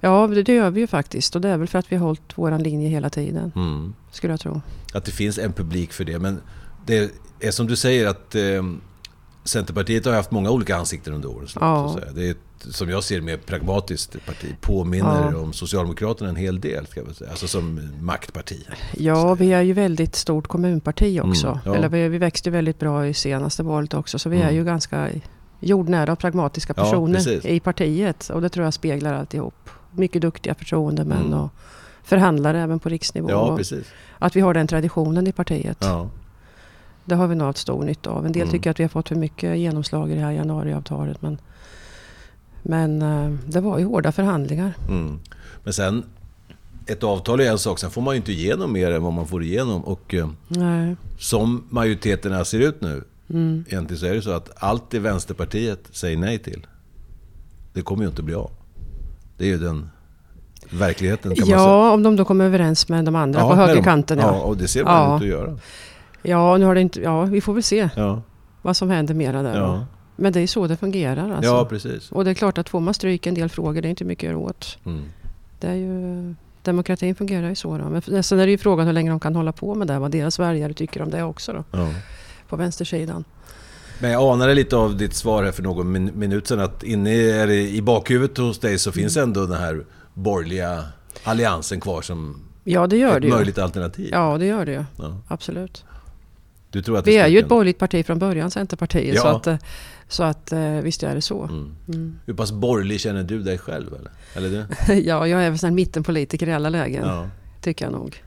Ja, 0.00 0.26
det 0.26 0.48
gör 0.48 0.70
vi 0.70 0.80
ju 0.80 0.86
faktiskt. 0.86 1.34
Och 1.34 1.40
det 1.40 1.48
är 1.48 1.56
väl 1.56 1.68
för 1.68 1.78
att 1.78 1.92
vi 1.92 1.96
har 1.96 2.06
hållit 2.06 2.32
vår 2.34 2.58
linje 2.58 2.88
hela 2.88 3.10
tiden. 3.10 3.52
Mm. 3.56 3.94
Skulle 4.10 4.32
jag 4.32 4.40
tro. 4.40 4.60
Att 4.92 5.04
det 5.04 5.12
finns 5.12 5.38
en 5.38 5.52
publik 5.52 5.92
för 5.92 6.04
det. 6.04 6.18
Men 6.18 6.40
det 6.86 7.12
är 7.40 7.50
som 7.50 7.66
du 7.66 7.76
säger 7.76 8.06
att 8.06 8.34
eh, 8.34 8.62
Centerpartiet 9.44 10.04
har 10.04 10.12
haft 10.12 10.30
många 10.30 10.50
olika 10.50 10.76
ansikten 10.76 11.14
under 11.14 11.28
åren. 11.28 11.48
Ja. 11.60 11.98
Det 12.14 12.26
är 12.26 12.30
ett, 12.30 12.38
som 12.58 12.90
jag 12.90 13.04
ser 13.04 13.20
mer 13.20 13.36
pragmatiskt 13.36 14.26
parti. 14.26 14.56
Påminner 14.60 15.30
ja. 15.32 15.38
om 15.38 15.52
Socialdemokraterna 15.52 16.30
en 16.30 16.36
hel 16.36 16.60
del. 16.60 16.86
Ska 16.86 17.14
säga. 17.14 17.30
Alltså 17.30 17.48
som 17.48 17.90
maktparti. 18.00 18.66
Ja, 18.92 19.34
vi 19.34 19.52
är 19.52 19.62
ju 19.62 19.72
väldigt 19.72 20.14
stort 20.14 20.46
kommunparti 20.46 21.18
mm, 21.18 21.30
också. 21.30 21.46
Mm, 21.46 21.58
ja. 21.64 21.74
Eller 21.74 21.88
vi, 21.88 22.08
vi 22.08 22.18
växte 22.18 22.50
väldigt 22.50 22.78
bra 22.78 23.06
i 23.06 23.14
senaste 23.14 23.62
valet 23.62 23.94
också. 23.94 24.18
Så 24.18 24.28
vi 24.28 24.36
mm. 24.36 24.48
är 24.48 24.52
ju 24.52 24.64
ganska 24.64 25.08
jordnära 25.60 26.12
och 26.12 26.18
pragmatiska 26.18 26.74
personer 26.74 27.28
ja, 27.28 27.48
i 27.50 27.60
partiet. 27.60 28.30
Och 28.30 28.42
det 28.42 28.48
tror 28.48 28.64
jag 28.64 28.74
speglar 28.74 29.14
alltihop 29.14 29.65
mycket 29.98 30.22
duktiga 30.22 30.54
förtroendemän 30.54 31.26
mm. 31.26 31.38
och 31.38 31.50
förhandlare 32.02 32.60
även 32.60 32.78
på 32.78 32.88
riksnivå. 32.88 33.30
Ja, 33.30 33.56
precis. 33.56 33.86
Att 34.18 34.36
vi 34.36 34.40
har 34.40 34.54
den 34.54 34.66
traditionen 34.66 35.26
i 35.26 35.32
partiet. 35.32 35.78
Ja. 35.80 36.10
Det 37.04 37.14
har 37.14 37.26
vi 37.26 37.34
nog 37.34 37.46
haft 37.46 37.58
stor 37.58 37.84
nytta 37.84 38.10
av. 38.10 38.26
En 38.26 38.32
del 38.32 38.42
mm. 38.42 38.52
tycker 38.52 38.70
att 38.70 38.80
vi 38.80 38.84
har 38.84 38.88
fått 38.88 39.08
för 39.08 39.14
mycket 39.14 39.58
genomslag 39.58 40.10
i 40.10 40.14
det 40.14 40.20
här 40.20 40.32
januariavtalet. 40.32 41.22
Men, 41.22 41.38
men 42.62 43.02
eh, 43.02 43.38
det 43.46 43.60
var 43.60 43.78
ju 43.78 43.84
hårda 43.84 44.12
förhandlingar. 44.12 44.74
Mm. 44.88 45.18
Men 45.64 45.72
sen, 45.72 46.04
ett 46.86 47.04
avtal 47.04 47.40
är 47.40 47.50
en 47.50 47.58
sak. 47.58 47.78
Sen 47.78 47.90
får 47.90 48.02
man 48.02 48.14
ju 48.14 48.16
inte 48.16 48.32
igenom 48.32 48.72
mer 48.72 48.90
än 48.90 49.02
vad 49.02 49.12
man 49.12 49.26
får 49.26 49.42
igenom. 49.42 49.84
Och 49.84 50.14
eh, 50.14 50.28
Nej. 50.48 50.96
som 51.18 51.64
majoriteterna 51.70 52.44
ser 52.44 52.60
ut 52.60 52.80
nu 52.80 53.04
Mm. 53.30 53.64
Egentligen 53.68 54.00
så 54.00 54.06
är 54.06 54.14
det 54.14 54.22
så 54.22 54.30
att 54.30 54.62
allt 54.62 54.90
det 54.90 54.98
Vänsterpartiet 54.98 55.88
säger 55.90 56.16
nej 56.16 56.38
till, 56.38 56.66
det 57.72 57.82
kommer 57.82 58.02
ju 58.02 58.08
inte 58.08 58.22
bli 58.22 58.34
av. 58.34 58.50
Det 59.36 59.44
är 59.44 59.48
ju 59.48 59.58
den 59.58 59.90
verkligheten 60.70 61.34
kan 61.34 61.48
ja, 61.48 61.56
man 61.56 61.64
säga. 61.64 61.92
om 61.92 62.02
de 62.02 62.16
då 62.16 62.24
kommer 62.24 62.44
överens 62.44 62.88
med 62.88 63.04
de 63.04 63.16
andra 63.16 63.40
ja, 63.40 63.48
på 63.48 63.54
högerkanten. 63.54 64.18
Ja. 64.18 64.24
ja, 64.24 64.40
och 64.40 64.56
det 64.56 64.68
ser 64.68 64.84
man 64.84 64.94
ja. 64.94 65.16
ut 65.16 65.22
att 65.22 65.28
göra. 65.28 65.58
Ja, 66.22 66.56
nu 66.56 66.64
har 66.64 66.74
det 66.74 66.80
inte, 66.80 67.00
ja, 67.00 67.22
vi 67.22 67.40
får 67.40 67.54
väl 67.54 67.62
se 67.62 67.88
ja. 67.96 68.22
vad 68.62 68.76
som 68.76 68.90
händer 68.90 69.14
mera 69.14 69.42
där. 69.42 69.60
Ja. 69.60 69.86
Men 70.16 70.32
det 70.32 70.40
är 70.40 70.46
så 70.46 70.66
det 70.66 70.76
fungerar. 70.76 71.30
Alltså. 71.30 71.50
Ja, 71.50 71.64
precis. 71.64 72.12
Och 72.12 72.24
det 72.24 72.30
är 72.30 72.34
klart 72.34 72.58
att 72.58 72.68
får 72.68 72.80
man 72.80 72.94
stryk 72.94 73.26
en 73.26 73.34
del 73.34 73.48
frågor, 73.48 73.82
det 73.82 73.88
är 73.88 73.90
inte 73.90 74.04
mycket 74.04 74.28
att 74.28 74.32
göra 74.32 74.44
åt. 74.44 74.78
Mm. 74.84 75.04
Det 75.60 75.66
är 75.66 75.74
ju, 75.74 76.34
demokratin 76.62 77.14
fungerar 77.14 77.48
ju 77.48 77.54
så. 77.54 77.78
Då. 77.78 77.84
Men 77.84 78.22
sen 78.22 78.40
är 78.40 78.46
det 78.46 78.50
ju 78.50 78.58
frågan 78.58 78.86
hur 78.86 78.92
länge 78.92 79.10
de 79.10 79.20
kan 79.20 79.36
hålla 79.36 79.52
på 79.52 79.74
med 79.74 79.86
det. 79.86 79.98
Vad 79.98 80.10
deras 80.10 80.38
väljare 80.38 80.72
tycker 80.72 81.02
om 81.02 81.10
det 81.10 81.22
också. 81.22 81.52
Då. 81.52 81.64
Ja. 81.78 81.88
På 82.48 82.56
vänstersidan. 82.56 83.24
Men 83.98 84.10
jag 84.10 84.32
anade 84.32 84.54
lite 84.54 84.76
av 84.76 84.96
ditt 84.96 85.14
svar 85.14 85.44
här 85.44 85.52
för 85.52 85.62
någon 85.62 85.92
min 85.92 86.10
minut 86.14 86.46
sedan 86.46 86.60
att 86.60 86.82
inne 86.82 87.14
i, 87.14 87.76
i 87.76 87.82
bakhuvudet 87.82 88.38
hos 88.38 88.58
dig 88.58 88.78
så 88.78 88.92
finns 88.92 89.16
ändå 89.16 89.46
den 89.46 89.60
här 89.60 89.84
borgerliga 90.14 90.84
alliansen 91.22 91.80
kvar 91.80 92.02
som 92.02 92.42
ja, 92.64 92.86
det 92.86 92.96
gör 92.96 93.16
ett 93.16 93.22
det 93.22 93.28
möjligt 93.28 93.58
ju. 93.58 93.62
alternativ. 93.62 94.08
Ja, 94.12 94.38
det 94.38 94.46
gör 94.46 94.66
det 94.66 94.72
ju. 94.72 94.84
Ja. 94.98 95.20
Absolut. 95.28 95.84
Du 96.70 96.82
tror 96.82 96.98
att 96.98 97.06
Vi 97.06 97.16
är 97.16 97.28
ju 97.28 97.38
ett 97.38 97.48
borgerligt 97.48 97.78
parti 97.78 98.06
från 98.06 98.18
början, 98.18 98.50
Centerpartiet. 98.50 99.14
Ja. 99.14 99.22
Så, 99.22 99.28
att, 99.28 99.46
eh, 99.46 99.56
så 100.08 100.22
att 100.22 100.52
eh, 100.52 100.70
visst 100.70 101.02
är 101.02 101.14
det 101.14 101.22
så. 101.22 101.42
Mm. 101.42 101.76
Mm. 101.88 102.18
Hur 102.26 102.34
pass 102.34 102.52
borgerlig 102.52 103.00
känner 103.00 103.22
du 103.22 103.42
dig 103.42 103.58
själv? 103.58 103.94
Eller, 103.94 104.10
eller 104.34 104.66
du? 104.86 104.94
ja, 105.00 105.26
jag 105.26 105.44
är 105.44 105.50
väl 105.50 105.64
en 105.64 105.74
mittenpolitiker 105.74 106.48
i 106.48 106.52
alla 106.52 106.68
lägen. 106.68 107.04
Ja. 107.06 107.28
Tycker 107.60 107.84
jag 107.84 107.92
nog. 107.92 108.22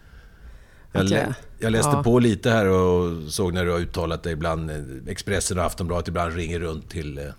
Jag, 0.92 1.06
jag, 1.06 1.34
jag, 1.60 1.72
läste 1.72 1.92
ja. 1.94 2.04
på 2.04 2.20
lite 2.20 2.50
här 2.50 2.66
och 2.66 3.32
såg 3.32 3.54
när 3.54 3.66
du 3.66 3.72
har 3.72 3.80
uttalat 3.80 4.24
dig 4.24 4.34
ibland. 4.34 4.72
Eh, 4.72 4.78
Expressen 5.08 5.60
och 5.60 5.66
Aftonbladet 5.66 6.08
ibland 6.08 6.36
ringer 6.36 6.60
runt 6.60 6.90
till 6.90 7.32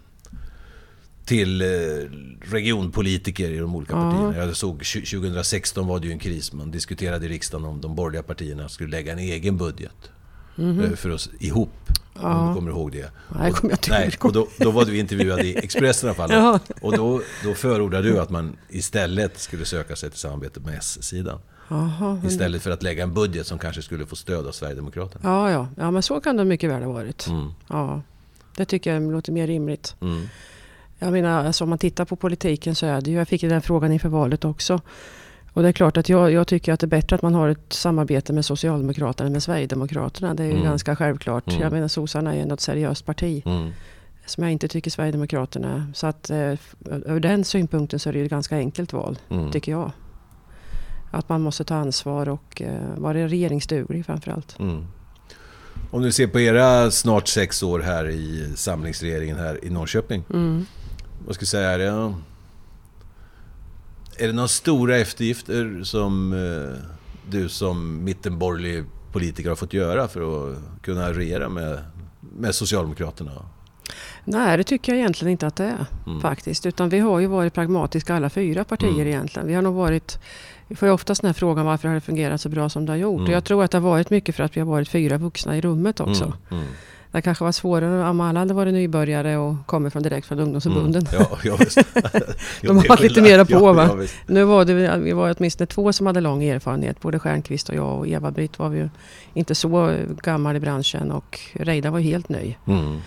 till 1.24 1.62
regionpolitiker 2.42 3.50
i 3.50 3.58
de 3.58 3.76
olika 3.76 3.92
ja. 3.92 4.10
partierna. 4.10 4.46
Jag 4.46 4.56
såg 4.56 4.84
2016 4.84 5.86
var 5.86 6.00
det 6.00 6.06
ju 6.06 6.12
en 6.12 6.18
kris. 6.18 6.52
Man 6.52 6.70
diskuterade 6.70 7.26
i 7.26 7.28
riksdagen 7.28 7.66
om 7.66 7.80
de 7.80 7.94
borgerliga 7.94 8.22
partierna 8.22 8.68
skulle 8.68 8.90
lägga 8.90 9.12
en 9.12 9.18
egen 9.18 9.56
budget 9.56 10.10
mm. 10.58 10.96
för 10.96 11.10
oss 11.10 11.30
ihop. 11.40 11.70
Ja. 12.14 12.40
Om 12.40 12.48
du 12.48 12.54
kommer 12.54 12.70
ihåg 12.70 12.92
det. 12.92 13.10
Nej, 13.38 13.52
kommer 13.52 13.70
jag 13.70 13.78
Nej, 13.88 14.10
och 14.20 14.32
då, 14.32 14.48
då 14.56 14.70
var 14.70 14.84
du 14.84 14.98
intervjuad 14.98 15.40
i 15.40 15.56
Expressen 15.56 16.06
i 16.06 16.10
alla 16.10 16.16
fall. 16.16 16.30
Ja. 16.32 16.58
Och 16.80 16.96
då, 16.96 17.22
då 17.44 17.54
förordade 17.54 18.08
du 18.08 18.18
att 18.18 18.30
man 18.30 18.56
istället 18.68 19.38
skulle 19.38 19.64
söka 19.64 19.96
sig 19.96 20.10
till 20.10 20.18
samarbete 20.18 20.60
med 20.60 20.78
S-sidan. 20.78 21.40
Istället 22.26 22.62
för 22.62 22.70
att 22.70 22.82
lägga 22.82 23.02
en 23.02 23.14
budget 23.14 23.46
som 23.46 23.58
kanske 23.58 23.82
skulle 23.82 24.06
få 24.06 24.16
stöd 24.16 24.46
av 24.46 24.52
Sverigedemokraterna. 24.52 25.30
Ja, 25.30 25.50
ja. 25.50 25.68
ja 25.76 25.90
men 25.90 26.02
så 26.02 26.20
kan 26.20 26.36
det 26.36 26.44
mycket 26.44 26.70
väl 26.70 26.82
ha 26.82 26.92
varit. 26.92 27.26
Mm. 27.26 27.48
Ja, 27.68 28.02
det 28.56 28.64
tycker 28.64 28.94
jag 28.94 29.12
låter 29.12 29.32
mer 29.32 29.46
rimligt. 29.46 29.96
Mm. 30.00 30.28
Jag 30.98 31.12
menar, 31.12 31.46
alltså, 31.46 31.64
om 31.64 31.70
man 31.70 31.78
tittar 31.78 32.04
på 32.04 32.16
politiken 32.16 32.74
så 32.74 32.86
är 32.86 33.00
det 33.00 33.10
ju, 33.10 33.16
jag 33.16 33.28
fick 33.28 33.40
den 33.40 33.62
frågan 33.62 33.92
inför 33.92 34.08
valet 34.08 34.44
också. 34.44 34.80
Och 35.52 35.62
det 35.62 35.68
är 35.68 35.72
klart 35.72 35.96
att 35.96 36.08
jag, 36.08 36.32
jag, 36.32 36.46
tycker 36.46 36.72
att 36.72 36.80
det 36.80 36.86
är 36.86 36.88
bättre 36.88 37.16
att 37.16 37.22
man 37.22 37.34
har 37.34 37.48
ett 37.48 37.72
samarbete 37.72 38.32
med 38.32 38.44
Socialdemokraterna 38.44 39.26
än 39.26 39.32
med 39.32 39.42
Sverigedemokraterna. 39.42 40.34
Det 40.34 40.42
är 40.42 40.46
ju 40.46 40.52
mm. 40.52 40.64
ganska 40.64 40.96
självklart. 40.96 41.48
Mm. 41.48 41.60
Jag 41.62 41.72
menar 41.72 41.88
sossarna 41.88 42.34
är 42.34 42.46
något 42.46 42.60
seriöst 42.60 43.06
parti. 43.06 43.42
Mm. 43.46 43.70
Som 44.26 44.44
jag 44.44 44.52
inte 44.52 44.68
tycker 44.68 44.90
Sverigedemokraterna. 44.90 45.92
Så 45.94 46.06
att 46.06 46.30
eh, 46.30 46.54
ur 47.06 47.20
den 47.20 47.44
synpunkten 47.44 47.98
så 47.98 48.08
är 48.08 48.12
det 48.12 48.18
ju 48.18 48.24
ett 48.24 48.30
ganska 48.30 48.56
enkelt 48.56 48.92
val, 48.92 49.18
mm. 49.28 49.50
tycker 49.50 49.72
jag. 49.72 49.92
Att 51.10 51.28
man 51.28 51.40
måste 51.40 51.64
ta 51.64 51.74
ansvar 51.74 52.28
och 52.28 52.62
eh, 52.62 52.94
vara 52.96 53.28
regeringsduglig 53.28 54.06
framförallt. 54.06 54.58
Mm. 54.58 54.86
Om 55.90 56.02
du 56.02 56.12
ser 56.12 56.26
på 56.26 56.40
era 56.40 56.90
snart 56.90 57.28
sex 57.28 57.62
år 57.62 57.80
här 57.80 58.08
i 58.08 58.52
samlingsregeringen 58.56 59.36
här 59.38 59.64
i 59.64 59.70
Norrköping. 59.70 60.22
Mm. 60.30 60.66
Vad 61.26 61.34
ska 61.34 61.42
jag 61.42 61.48
säga? 61.48 61.70
Är 61.70 61.78
det, 61.78 62.14
är 64.16 64.26
det 64.26 64.32
några 64.32 64.48
stora 64.48 64.96
eftergifter 64.96 65.82
som 65.84 66.32
eh, 66.32 66.84
du 67.30 67.48
som 67.48 68.04
mittenborgerlig 68.04 68.84
politiker 69.12 69.48
har 69.48 69.56
fått 69.56 69.72
göra 69.72 70.08
för 70.08 70.50
att 70.50 70.58
kunna 70.82 71.12
regera 71.12 71.48
med, 71.48 71.78
med 72.20 72.54
Socialdemokraterna? 72.54 73.32
Nej, 74.24 74.56
det 74.56 74.64
tycker 74.64 74.92
jag 74.92 74.98
egentligen 74.98 75.32
inte 75.32 75.46
att 75.46 75.56
det 75.56 75.64
är 75.64 75.86
mm. 76.06 76.20
faktiskt. 76.20 76.66
Utan 76.66 76.88
vi 76.88 76.98
har 76.98 77.20
ju 77.20 77.26
varit 77.26 77.54
pragmatiska 77.54 78.14
alla 78.14 78.30
fyra 78.30 78.64
partier 78.64 78.90
mm. 78.90 79.06
egentligen. 79.06 79.48
Vi 79.48 79.54
har 79.54 79.62
nog 79.62 79.74
varit 79.74 80.18
vi 80.70 80.76
får 80.76 80.88
ju 80.88 80.94
oftast 80.94 81.22
den 81.22 81.28
här 81.28 81.32
frågan 81.32 81.66
varför 81.66 81.88
har 81.88 81.94
det 81.94 82.00
fungerat 82.00 82.40
så 82.40 82.48
bra 82.48 82.68
som 82.68 82.86
det 82.86 82.92
har 82.92 82.96
gjort. 82.96 83.18
Mm. 83.18 83.24
Och 83.24 83.34
jag 83.34 83.44
tror 83.44 83.64
att 83.64 83.70
det 83.70 83.78
har 83.78 83.90
varit 83.90 84.10
mycket 84.10 84.36
för 84.36 84.42
att 84.42 84.56
vi 84.56 84.60
har 84.60 84.66
varit 84.66 84.88
fyra 84.88 85.18
vuxna 85.18 85.56
i 85.56 85.60
rummet 85.60 86.00
också. 86.00 86.24
Mm. 86.24 86.36
Mm. 86.50 86.64
Det 87.12 87.22
kanske 87.22 87.44
var 87.44 87.52
svårare 87.52 88.08
om 88.08 88.20
alla 88.20 88.40
hade 88.40 88.54
varit 88.54 88.74
nybörjare 88.74 89.36
och 89.36 89.66
kommer 89.66 89.90
från 89.90 90.02
direkt 90.02 90.26
från 90.26 90.40
ungdomsförbunden. 90.40 91.06
Mm. 91.12 91.26
Ja, 91.30 91.38
ja, 91.44 91.56
De 92.62 92.76
har 92.76 93.02
lite 93.02 93.22
mera 93.22 93.44
på 93.44 93.72
va. 93.72 93.96
Ja, 94.00 94.06
nu 94.26 94.44
var 94.44 94.64
det, 94.64 94.98
vi 94.98 95.12
var 95.12 95.34
åtminstone 95.38 95.66
två 95.66 95.92
som 95.92 96.06
hade 96.06 96.20
lång 96.20 96.44
erfarenhet. 96.44 97.00
Både 97.00 97.18
Stjernqvist 97.18 97.68
och 97.68 97.74
jag 97.74 97.98
och 97.98 98.08
Eva-Britt 98.08 98.58
var 98.58 98.72
ju 98.72 98.88
inte 99.34 99.54
så 99.54 99.96
gammal 100.22 100.56
i 100.56 100.60
branschen 100.60 101.10
och 101.10 101.40
Reidar 101.52 101.90
var 101.90 102.00
helt 102.00 102.28
ny. 102.28 102.56
Mm. 102.66 103.00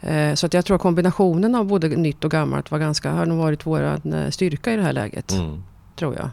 Eh, 0.00 0.34
så 0.34 0.46
att 0.46 0.54
jag 0.54 0.64
tror 0.64 0.78
kombinationen 0.78 1.54
av 1.54 1.66
både 1.66 1.88
nytt 1.88 2.24
och 2.24 2.30
gammalt 2.30 2.70
var 2.70 2.78
ganska, 2.78 3.10
har 3.10 3.26
nog 3.26 3.38
varit 3.38 3.66
vår 3.66 3.82
eh, 3.82 4.30
styrka 4.30 4.72
i 4.72 4.76
det 4.76 4.82
här 4.82 4.92
läget. 4.92 5.32
Mm. 5.32 5.62
Tror 5.96 6.14
jag 6.14 6.30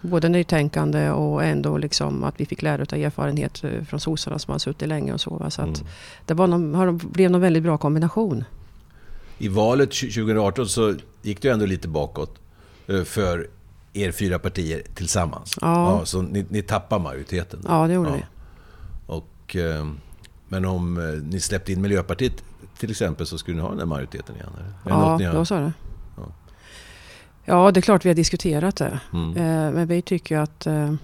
både 0.00 0.28
nytänkande 0.28 1.10
och 1.10 1.44
ändå 1.44 1.78
liksom 1.78 2.24
att 2.24 2.40
vi 2.40 2.46
fick 2.46 2.62
lära 2.62 2.82
av 2.82 2.98
erfarenhet 2.98 3.64
eh, 3.64 3.82
från 3.82 4.00
sossarna 4.00 4.38
som 4.38 4.52
har 4.52 4.58
suttit 4.58 4.88
länge 4.88 5.12
och 5.12 5.20
så. 5.20 5.46
så 5.50 5.62
att 5.62 5.78
mm. 5.78 5.86
det 6.26 6.34
var 6.34 6.46
någon, 6.46 6.98
blev 6.98 7.34
en 7.34 7.40
väldigt 7.40 7.62
bra 7.62 7.78
kombination. 7.78 8.44
I 9.38 9.48
valet 9.48 9.90
2018 9.90 10.68
så 10.68 10.94
gick 11.22 11.42
det 11.42 11.48
ändå 11.48 11.66
lite 11.66 11.88
bakåt 11.88 12.38
eh, 12.86 13.02
för 13.02 13.48
er 13.92 14.12
fyra 14.12 14.38
partier 14.38 14.82
tillsammans. 14.94 15.58
Ja. 15.60 15.98
ja 15.98 16.06
så 16.06 16.22
ni, 16.22 16.46
ni 16.48 16.62
tappar 16.62 16.98
majoriteten. 16.98 17.60
Ja, 17.68 17.86
det 17.86 17.94
gjorde 17.94 18.10
ja. 18.10 18.16
vi. 18.16 18.22
Och, 19.06 19.56
eh, 19.56 19.86
men 20.48 20.64
om 20.64 20.94
ni 21.30 21.40
släppte 21.40 21.72
in 21.72 21.80
Miljöpartiet 21.80 22.42
till 22.78 22.90
exempel 22.90 23.26
så 23.26 23.38
skulle 23.38 23.56
ni 23.56 23.62
ha 23.62 23.70
den 23.70 23.78
här 23.78 23.86
majoriteten 23.86 24.34
igen? 24.34 24.50
Eller? 24.58 25.24
Ja, 25.24 25.32
då 25.32 25.44
sa 25.44 25.60
det. 25.60 25.72
Ja, 27.48 27.70
det 27.70 27.80
är 27.80 27.82
klart 27.82 28.04
vi 28.04 28.08
har 28.08 28.14
diskuterat 28.14 28.76
det. 28.76 29.00
Mm. 29.12 29.36
Eh, 29.36 29.72
men 29.72 29.86
vi 29.86 30.02
tycker 30.02 30.38
att 30.38 30.66
eh, 30.66 30.94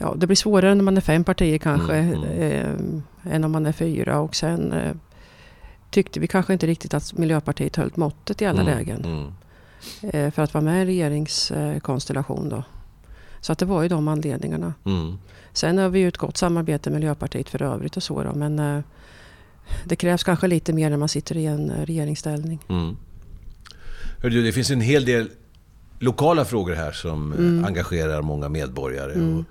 ja, 0.00 0.14
det 0.16 0.26
blir 0.26 0.36
svårare 0.36 0.74
när 0.74 0.84
man 0.84 0.96
är 0.96 1.00
fem 1.00 1.24
partier 1.24 1.58
kanske. 1.58 1.96
Mm. 1.96 2.22
mm. 2.22 3.02
Eh, 3.24 3.34
än 3.34 3.44
om 3.44 3.52
man 3.52 3.66
är 3.66 3.72
fyra. 3.72 4.20
Och 4.20 4.34
sen 4.34 4.74
tyckte 5.90 6.20
vi 6.20 6.26
kanske 6.26 6.52
inte 6.52 6.66
riktigt 6.66 6.94
att 6.94 7.12
Miljöpartiet 7.12 7.76
höll 7.76 7.90
måttet 7.94 8.42
i 8.42 8.46
alla 8.46 8.60
mm. 8.60 8.74
lägen. 8.74 9.04
Mm. 9.04 10.32
För 10.32 10.42
att 10.42 10.54
vara 10.54 10.64
med 10.64 10.76
i 10.76 10.80
en 10.80 10.86
regeringskonstellation 10.86 12.48
då. 12.48 12.64
Så 13.40 13.52
att 13.52 13.58
det 13.58 13.64
var 13.64 13.82
ju 13.82 13.88
de 13.88 14.08
anledningarna. 14.08 14.74
Mm. 14.84 15.18
Sen 15.52 15.78
har 15.78 15.88
vi 15.88 15.98
ju 15.98 16.08
ett 16.08 16.16
gott 16.16 16.36
samarbete 16.36 16.90
med 16.90 17.00
Miljöpartiet 17.00 17.48
för 17.48 17.62
övrigt 17.62 17.96
och 17.96 18.02
så 18.02 18.22
då. 18.22 18.32
Men 18.34 18.82
det 19.84 19.96
krävs 19.96 20.24
kanske 20.24 20.46
lite 20.46 20.72
mer 20.72 20.90
när 20.90 20.96
man 20.96 21.08
sitter 21.08 21.36
i 21.36 21.46
en 21.46 21.72
regeringsställning. 21.84 22.60
Mm. 22.68 22.96
Hörru, 24.22 24.42
det 24.42 24.52
finns 24.52 24.70
en 24.70 24.80
hel 24.80 25.04
del 25.04 25.30
lokala 25.98 26.44
frågor 26.44 26.74
här 26.74 26.92
som 26.92 27.32
eh, 27.32 27.38
mm. 27.38 27.64
engagerar 27.64 28.22
många 28.22 28.48
medborgare. 28.48 29.12
Mm. 29.12 29.38
Och, 29.38 29.44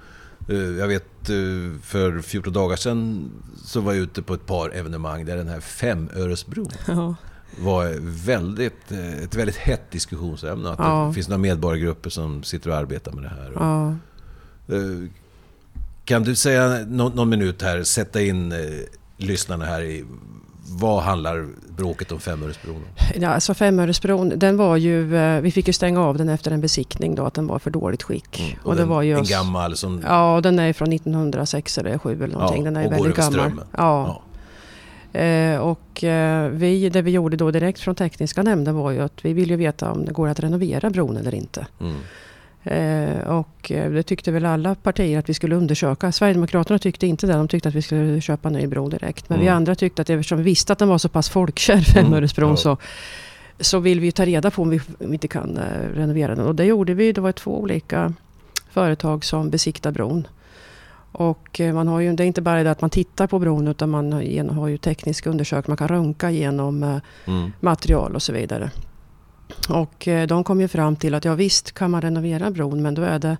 uh, 0.49 0.77
jag 0.77 0.87
vet 0.87 1.29
uh, 1.29 1.79
för 1.81 2.21
14 2.21 2.53
dagar 2.53 2.75
sedan 2.75 3.31
så 3.65 3.81
var 3.81 3.93
jag 3.93 4.01
ute 4.01 4.21
på 4.21 4.33
ett 4.33 4.45
par 4.45 4.69
evenemang 4.69 5.25
där 5.25 5.37
den 5.37 5.47
här 5.47 5.59
femöresbron 5.59 6.69
ja. 6.87 7.15
var 7.59 7.95
väldigt, 8.25 8.91
ett 9.23 9.35
väldigt 9.35 9.55
hett 9.55 9.91
diskussionsämne. 9.91 10.69
Att 10.69 10.79
ja. 10.79 11.05
Det 11.07 11.13
finns 11.13 11.27
några 11.27 11.41
medborgargrupper 11.41 12.09
som 12.09 12.43
sitter 12.43 12.69
och 12.69 12.75
arbetar 12.75 13.11
med 13.11 13.23
det 13.23 13.29
här. 13.29 13.51
Ja. 13.55 13.95
Uh, 14.75 15.09
kan 16.05 16.23
du 16.23 16.35
säga 16.35 16.85
någon, 16.87 17.15
någon 17.15 17.29
minut 17.29 17.61
här, 17.61 17.83
sätta 17.83 18.21
in 18.21 18.53
lyssnarna 19.17 19.65
här 19.65 19.81
i 19.81 20.05
vad 20.67 21.03
handlar 21.03 21.47
bråket 21.77 22.11
om 22.11 22.19
Femöresbron 22.19 22.75
om? 22.75 23.21
Ja, 23.21 23.29
alltså 23.29 23.53
Femöresbron, 23.53 24.33
den 24.35 24.57
var 24.57 24.77
ju, 24.77 25.17
eh, 25.17 25.41
vi 25.41 25.51
fick 25.51 25.67
ju 25.67 25.73
stänga 25.73 26.01
av 26.01 26.17
den 26.17 26.29
efter 26.29 26.51
en 26.51 26.61
besiktning 26.61 27.15
då, 27.15 27.25
att 27.25 27.33
den 27.33 27.47
var 27.47 27.59
för 27.59 27.71
dåligt 27.71 28.03
skick. 28.03 28.39
Mm, 28.39 28.59
och, 28.63 28.69
och 28.69 28.75
den, 28.75 28.87
var 28.87 29.01
ju 29.01 29.17
en 29.17 29.23
gammal 29.23 29.75
som... 29.75 30.03
Ja, 30.07 30.39
den 30.43 30.59
är 30.59 30.73
från 30.73 30.93
1906 30.93 31.77
eller 31.77 31.97
7 31.97 32.23
eller 32.23 32.33
någonting. 32.33 32.65
Ja, 32.65 32.71
den 32.71 32.75
är 32.77 32.85
och 32.85 32.91
väldigt 32.91 33.15
gammal. 33.15 33.33
Strömmen. 33.33 33.65
Ja. 33.71 34.21
ja. 35.11 35.19
Eh, 35.19 35.59
och 35.59 36.03
eh, 36.03 36.49
vi, 36.49 36.89
det 36.89 37.01
vi 37.01 37.11
gjorde 37.11 37.37
då 37.37 37.51
direkt 37.51 37.79
från 37.79 37.95
tekniska 37.95 38.43
nämnden 38.43 38.75
var 38.75 38.91
ju 38.91 38.99
att 38.99 39.25
vi 39.25 39.33
ville 39.33 39.55
veta 39.55 39.91
om 39.91 40.05
det 40.05 40.13
går 40.13 40.27
att 40.27 40.39
renovera 40.39 40.89
bron 40.89 41.17
eller 41.17 41.35
inte. 41.35 41.67
Mm. 41.79 41.95
Eh, 42.65 43.19
och 43.27 43.71
eh, 43.71 43.91
det 43.91 44.03
tyckte 44.03 44.31
väl 44.31 44.45
alla 44.45 44.75
partier 44.75 45.19
att 45.19 45.29
vi 45.29 45.33
skulle 45.33 45.55
undersöka. 45.55 46.11
Sverigedemokraterna 46.11 46.79
tyckte 46.79 47.07
inte 47.07 47.27
det. 47.27 47.33
De 47.33 47.47
tyckte 47.47 47.69
att 47.69 47.75
vi 47.75 47.81
skulle 47.81 48.21
köpa 48.21 48.47
en 48.47 48.53
ny 48.53 48.67
bro 48.67 48.89
direkt. 48.89 49.29
Men 49.29 49.35
mm. 49.35 49.45
vi 49.45 49.49
andra 49.49 49.75
tyckte 49.75 50.01
att 50.01 50.09
eftersom 50.09 50.37
vi 50.37 50.43
visste 50.43 50.73
att 50.73 50.79
den 50.79 50.89
var 50.89 50.97
så 50.97 51.09
pass 51.09 51.29
folkkär, 51.29 51.81
Femöresbron, 51.81 52.49
mm. 52.49 52.57
så, 52.57 52.77
så 53.59 53.79
vill 53.79 53.99
vi 53.99 54.11
ta 54.11 54.25
reda 54.25 54.51
på 54.51 54.61
om 54.61 54.69
vi, 54.69 54.79
om 54.79 55.07
vi 55.07 55.13
inte 55.13 55.27
kan 55.27 55.57
eh, 55.57 55.95
renovera 55.95 56.35
den. 56.35 56.45
Och 56.45 56.55
det 56.55 56.65
gjorde 56.65 56.93
vi. 56.93 57.11
Det 57.11 57.21
var 57.21 57.31
två 57.31 57.59
olika 57.59 58.13
företag 58.69 59.25
som 59.25 59.49
besiktade 59.49 59.93
bron. 59.93 60.27
Och 61.11 61.61
man 61.73 61.87
har 61.87 61.99
ju, 61.99 62.13
det 62.13 62.23
är 62.23 62.27
inte 62.27 62.41
bara 62.41 62.63
det 62.63 62.71
att 62.71 62.81
man 62.81 62.89
tittar 62.89 63.27
på 63.27 63.39
bron 63.39 63.67
utan 63.67 63.89
man 63.89 64.13
har 64.49 64.67
ju 64.67 64.77
teknisk 64.77 65.25
undersökning. 65.25 65.71
Man 65.71 65.77
kan 65.77 65.87
röntga 65.87 66.31
genom 66.31 66.83
mm. 67.25 67.51
material 67.59 68.15
och 68.15 68.21
så 68.21 68.33
vidare. 68.33 68.69
Och 69.69 70.07
eh, 70.07 70.27
de 70.27 70.43
kom 70.43 70.61
ju 70.61 70.67
fram 70.67 70.95
till 70.95 71.13
att 71.13 71.25
ja 71.25 71.35
visst 71.35 71.71
kan 71.71 71.91
man 71.91 72.01
renovera 72.01 72.51
bron 72.51 72.81
men 72.81 72.95
då 72.95 73.01
är 73.01 73.19
det, 73.19 73.37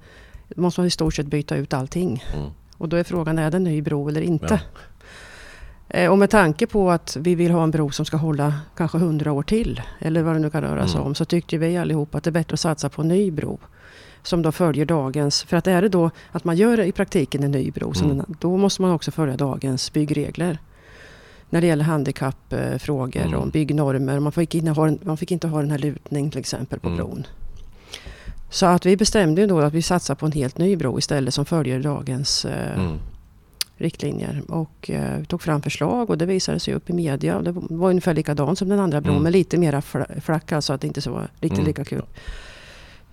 måste 0.56 0.82
man 0.82 0.88
i 0.88 0.92
stort 0.92 1.14
sett 1.14 1.28
byta 1.28 1.56
ut 1.56 1.74
allting. 1.74 2.24
Mm. 2.34 2.50
Och 2.78 2.90
då 2.90 2.98
är 2.98 3.04
frågan, 3.04 3.40
är 3.40 3.52
det 3.52 3.58
en 3.58 3.64
ny 3.64 3.82
bro 3.82 4.10
eller 4.10 4.22
inte? 4.22 4.62
Ja. 5.88 6.10
Och 6.10 6.18
med 6.18 6.30
tanke 6.30 6.68
på 6.68 6.92
att 6.92 7.18
vi 7.20 7.36
vill 7.36 7.52
ha 7.52 7.64
en 7.64 7.72
bro 7.72 7.92
som 7.92 8.06
ska 8.06 8.18
hålla 8.18 8.54
kanske 8.78 8.98
hundra 8.98 9.32
år 9.32 9.44
till, 9.44 9.82
eller 10.00 10.24
vad 10.24 10.36
det 10.36 10.40
nu 10.40 10.50
kan 10.50 10.62
röra 10.62 10.88
sig 10.88 10.96
mm. 10.96 11.08
om, 11.08 11.16
så 11.16 11.26
tyckte 11.26 11.58
vi 11.58 11.78
allihop 11.78 12.16
att 12.16 12.24
det 12.24 12.30
är 12.30 12.32
bättre 12.32 12.54
att 12.54 12.60
satsa 12.60 12.90
på 12.90 13.02
en 13.02 13.08
ny 13.08 13.32
bro 13.32 13.60
som 14.24 14.42
då 14.42 14.52
följer 14.52 14.86
dagens... 14.86 15.44
För 15.44 15.58
att 15.58 15.68
är 15.68 15.82
det 15.82 15.90
då 15.90 16.12
att 16.32 16.44
man 16.44 16.56
gör 16.56 16.80
i 16.80 16.92
praktiken 16.92 17.44
en 17.44 17.52
ny 17.52 17.72
bro, 17.72 17.94
mm. 17.96 18.18
den, 18.18 18.36
då 18.40 18.58
måste 18.58 18.82
man 18.82 18.92
också 18.92 19.12
följa 19.12 19.38
dagens 19.38 19.94
byggregler. 19.94 20.60
När 21.56 21.62
det 21.62 21.68
gäller 21.68 21.84
handikappfrågor 21.84 23.22
mm. 23.22 23.40
och 23.40 23.48
byggnormer. 23.48 24.20
Man 24.20 24.32
fick, 24.32 24.56
inte 24.56 24.72
ha, 24.72 24.98
man 25.02 25.18
fick 25.18 25.32
inte 25.32 25.48
ha 25.48 25.62
den 25.62 25.72
här 25.72 25.78
lutning 25.78 26.32
till 26.32 26.40
exempel 26.40 26.80
på 26.80 26.88
mm. 26.88 26.98
bron. 26.98 27.28
Så 28.50 28.66
att 28.66 28.86
vi 28.86 28.98
bestämde 28.98 29.46
då 29.46 29.60
att 29.60 29.74
vi 29.74 29.82
satsar 29.82 30.16
på 30.16 30.26
en 30.26 30.32
helt 30.32 30.58
ny 30.58 30.76
bro 30.76 31.00
istället 31.00 31.34
som 31.34 31.46
följer 31.46 31.80
dagens 31.80 32.46
eh, 32.46 32.80
mm. 32.80 32.98
riktlinjer. 33.78 34.42
Och 34.48 34.90
eh, 34.90 35.24
tog 35.24 35.42
fram 35.42 35.62
förslag 35.62 36.10
och 36.10 36.18
det 36.18 36.26
visade 36.26 36.60
sig 36.60 36.74
upp 36.74 36.90
i 36.90 36.94
media. 36.94 37.42
Det 37.42 37.52
var 37.52 37.90
ungefär 37.90 38.14
likadant 38.14 38.60
som 38.60 38.70
den 38.70 38.80
andra 38.80 39.02
bron 39.02 39.14
mm. 39.14 39.24
men 39.24 39.32
lite 39.32 39.58
mera 39.58 39.82
flack 40.22 40.52
så 40.60 40.74
att 40.74 40.82
det 40.82 40.88
inte 40.88 41.02
så 41.02 41.12
var 41.12 41.28
riktigt 41.40 41.60
mm. 41.60 41.68
lika 41.68 41.84
kul. 41.84 42.06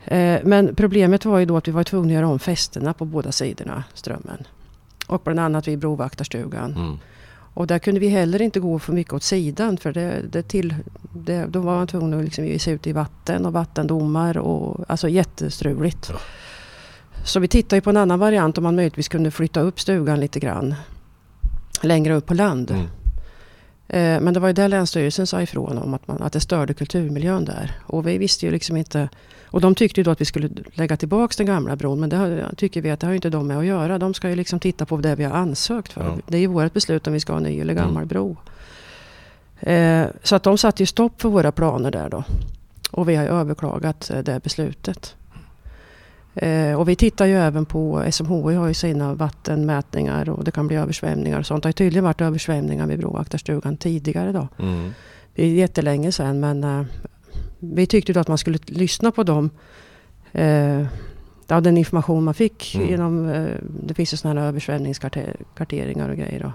Eh, 0.05 0.41
men 0.45 0.75
problemet 0.75 1.25
var 1.25 1.39
ju 1.39 1.47
då 1.47 1.57
att 1.57 1.69
vi 1.69 1.73
var 1.73 1.85
tvungna 1.85 2.09
att 2.09 2.15
göra 2.15 2.29
om 2.29 2.39
fästena 2.39 2.93
på 2.93 3.05
båda 3.05 3.33
sidorna 3.33 3.85
Strömmen. 3.95 4.47
Och 5.07 5.23
bland 5.25 5.41
annat 5.41 5.69
vid 5.69 5.79
brovaktarstugan. 5.79 6.99
Och 7.55 7.67
där 7.67 7.79
kunde 7.79 8.01
vi 8.01 8.09
heller 8.09 8.43
inte 8.43 8.61
gå 8.61 8.79
för 8.79 8.93
mycket 8.93 9.13
åt 9.13 9.23
sidan 9.23 9.77
för 9.77 9.93
det, 9.93 10.23
det 10.31 10.43
till, 10.43 10.75
det, 11.15 11.47
då 11.47 11.61
var 11.61 11.75
man 11.77 11.87
tvungen 11.87 12.19
att 12.19 12.25
liksom 12.25 12.47
ge 12.47 12.59
sig 12.59 12.75
ut 12.75 12.87
i 12.87 12.93
vatten 12.93 13.47
och 13.47 13.53
vattendomar 13.53 14.39
och 14.39 14.85
alltså 14.89 15.09
jättestruligt. 15.09 16.09
Ja. 16.13 16.19
Så 17.25 17.41
vi 17.41 17.49
tittade 17.49 17.83
på 17.83 17.91
en 17.91 17.97
annan 17.97 18.19
variant 18.19 18.59
om 18.59 18.65
man 18.65 18.77
möjligtvis 18.77 19.09
kunde 19.09 19.31
flytta 19.31 19.61
upp 19.61 19.81
stugan 19.81 20.21
lite 20.21 20.41
grann. 20.41 20.75
Längre 21.83 22.15
upp 22.15 22.27
på 22.27 22.35
land. 22.35 22.71
Mm. 22.71 22.87
Eh, 23.89 24.21
men 24.21 24.35
det 24.35 24.41
var 24.41 24.49
ju 24.49 24.55
där 24.55 24.69
Länsstyrelsen 24.69 25.27
sa 25.27 25.43
ifrån 25.43 25.79
om 25.79 25.95
att, 25.95 26.09
man, 26.09 26.23
att 26.23 26.33
det 26.33 26.41
störde 26.41 26.75
kulturmiljön 26.75 27.45
där. 27.45 27.79
Och 27.87 28.07
vi 28.07 28.19
visste 28.19 28.47
ju 28.47 28.53
liksom 28.53 28.77
inte 28.77 29.09
och 29.53 29.61
de 29.61 29.75
tyckte 29.75 30.03
då 30.03 30.11
att 30.11 30.21
vi 30.21 30.25
skulle 30.25 30.49
lägga 30.73 30.97
tillbaka 30.97 31.35
den 31.37 31.47
gamla 31.47 31.77
bron. 31.77 32.01
Men 32.01 32.09
det 32.09 32.49
tycker 32.57 32.83
vi 32.83 32.91
att 32.91 33.01
det 33.01 33.07
har 33.07 33.15
inte 33.15 33.31
de 33.31 33.47
med 33.47 33.59
att 33.59 33.67
göra. 33.67 33.99
De 33.99 34.15
ska 34.15 34.29
ju 34.29 34.37
liksom 34.37 34.61
titta 34.61 34.87
på 34.87 34.97
det 34.97 35.15
vi 35.15 35.25
har 35.25 35.37
ansökt 35.37 35.93
för. 35.93 36.05
Ja. 36.05 36.19
Det 36.27 36.37
är 36.37 36.41
ju 36.41 36.47
vårt 36.47 36.73
beslut 36.73 37.07
om 37.07 37.13
vi 37.13 37.21
ska 37.21 37.33
ha 37.33 37.41
ny 37.41 37.61
eller 37.61 37.75
gammal 37.75 37.97
mm. 37.97 38.09
bro. 38.09 38.37
Eh, 39.61 40.07
så 40.23 40.37
att 40.37 40.43
de 40.43 40.59
satte 40.59 40.83
ju 40.83 40.87
stopp 40.87 41.21
för 41.21 41.29
våra 41.29 41.53
planer 41.53 41.91
där 41.91 42.09
då. 42.09 42.25
Och 42.91 43.09
vi 43.09 43.15
har 43.15 43.25
överklagat 43.25 44.11
eh, 44.11 44.19
det 44.19 44.43
beslutet. 44.43 45.15
Eh, 46.35 46.75
och 46.81 46.89
vi 46.89 46.97
tittar 46.97 47.27
ju 47.27 47.35
även 47.35 47.65
på, 47.65 48.05
SMHI 48.11 48.55
har 48.55 48.69
ju 48.69 48.75
sina 48.75 49.15
vattenmätningar 49.15 50.31
och 50.31 50.45
det 50.45 50.51
kan 50.51 50.67
bli 50.67 50.77
översvämningar 50.77 51.39
och 51.39 51.47
sånt. 51.47 51.63
Det 51.63 51.67
har 51.67 51.73
tydligen 51.73 52.05
varit 52.05 52.21
översvämningar 52.21 52.87
vid 52.87 52.99
brovaktarstugan 52.99 53.77
tidigare 53.77 54.33
då. 54.33 54.49
Mm. 54.59 54.91
Det 55.35 55.45
är 55.45 55.49
jättelänge 55.49 56.13
sedan 56.13 56.41
men 56.41 56.65
eh, 56.65 56.85
vi 57.63 57.87
tyckte 57.87 58.13
då 58.13 58.21
att 58.21 58.29
man 58.29 58.39
skulle 58.39 58.59
lyssna 58.67 59.11
på 59.11 59.23
dem. 59.23 59.51
Eh, 60.33 60.87
ja, 61.47 61.61
den 61.61 61.77
information 61.77 62.25
man 62.25 62.35
fick 62.35 62.75
mm. 62.75 62.89
genom, 62.89 63.29
eh, 63.29 63.57
det 63.83 63.95
finns 63.95 64.13
ju 64.13 64.17
sådana 64.17 64.41
här 64.41 64.49
översvämningskarteringar 64.49 66.09
och 66.09 66.17
grejer. 66.17 66.41
Då. 66.41 66.53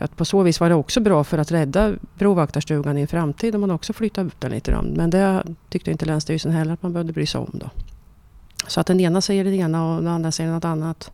Att 0.00 0.16
på 0.16 0.24
så 0.24 0.42
vis 0.42 0.60
var 0.60 0.68
det 0.68 0.74
också 0.74 1.00
bra 1.00 1.24
för 1.24 1.38
att 1.38 1.52
rädda 1.52 1.94
brovaktarstugan 2.14 2.98
i 2.98 3.00
en 3.00 3.08
framtid 3.08 3.54
om 3.54 3.60
man 3.60 3.70
också 3.70 3.92
flyttar 3.92 4.24
upp 4.24 4.40
den 4.40 4.50
lite 4.50 4.70
grann. 4.70 4.92
Men 4.96 5.10
det 5.10 5.44
tyckte 5.68 5.90
inte 5.90 6.06
Länsstyrelsen 6.06 6.52
heller 6.52 6.72
att 6.72 6.82
man 6.82 6.92
behövde 6.92 7.12
bry 7.12 7.26
sig 7.26 7.40
om 7.40 7.50
då. 7.52 7.70
Så 8.66 8.80
att 8.80 8.86
den 8.86 9.00
ena 9.00 9.20
säger 9.20 9.44
det 9.44 9.56
ena 9.56 9.94
och 9.94 10.02
den 10.02 10.12
andra 10.12 10.32
säger 10.32 10.50
något 10.50 10.64
annat. 10.64 11.10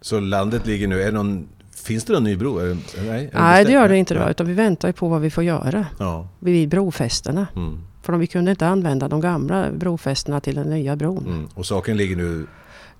Så 0.00 0.20
landet 0.20 0.66
ligger 0.66 0.88
nu, 0.88 1.02
är 1.02 1.12
någon 1.12 1.48
Finns 1.88 2.04
det 2.04 2.12
någon 2.12 2.24
ny 2.24 2.36
bro? 2.36 2.58
Är 2.58 2.66
det, 2.66 2.76
nej, 3.02 3.30
nej 3.34 3.64
det 3.64 3.72
gör 3.72 3.88
det 3.88 3.96
inte. 3.96 4.14
Då, 4.14 4.30
utan 4.30 4.46
vi 4.46 4.52
väntar 4.52 4.92
på 4.92 5.08
vad 5.08 5.20
vi 5.20 5.30
får 5.30 5.44
göra 5.44 5.86
ja. 5.98 6.28
vid 6.38 6.68
brofästena. 6.68 7.46
Mm. 7.56 7.80
För 8.02 8.12
vi 8.12 8.26
kunde 8.26 8.50
inte 8.50 8.66
använda 8.66 9.08
de 9.08 9.20
gamla 9.20 9.70
brofästena 9.72 10.40
till 10.40 10.54
den 10.54 10.70
nya 10.70 10.96
bron. 10.96 11.26
Mm. 11.26 11.48
Och 11.54 11.66
saken 11.66 11.96
ligger 11.96 12.16
nu? 12.16 12.46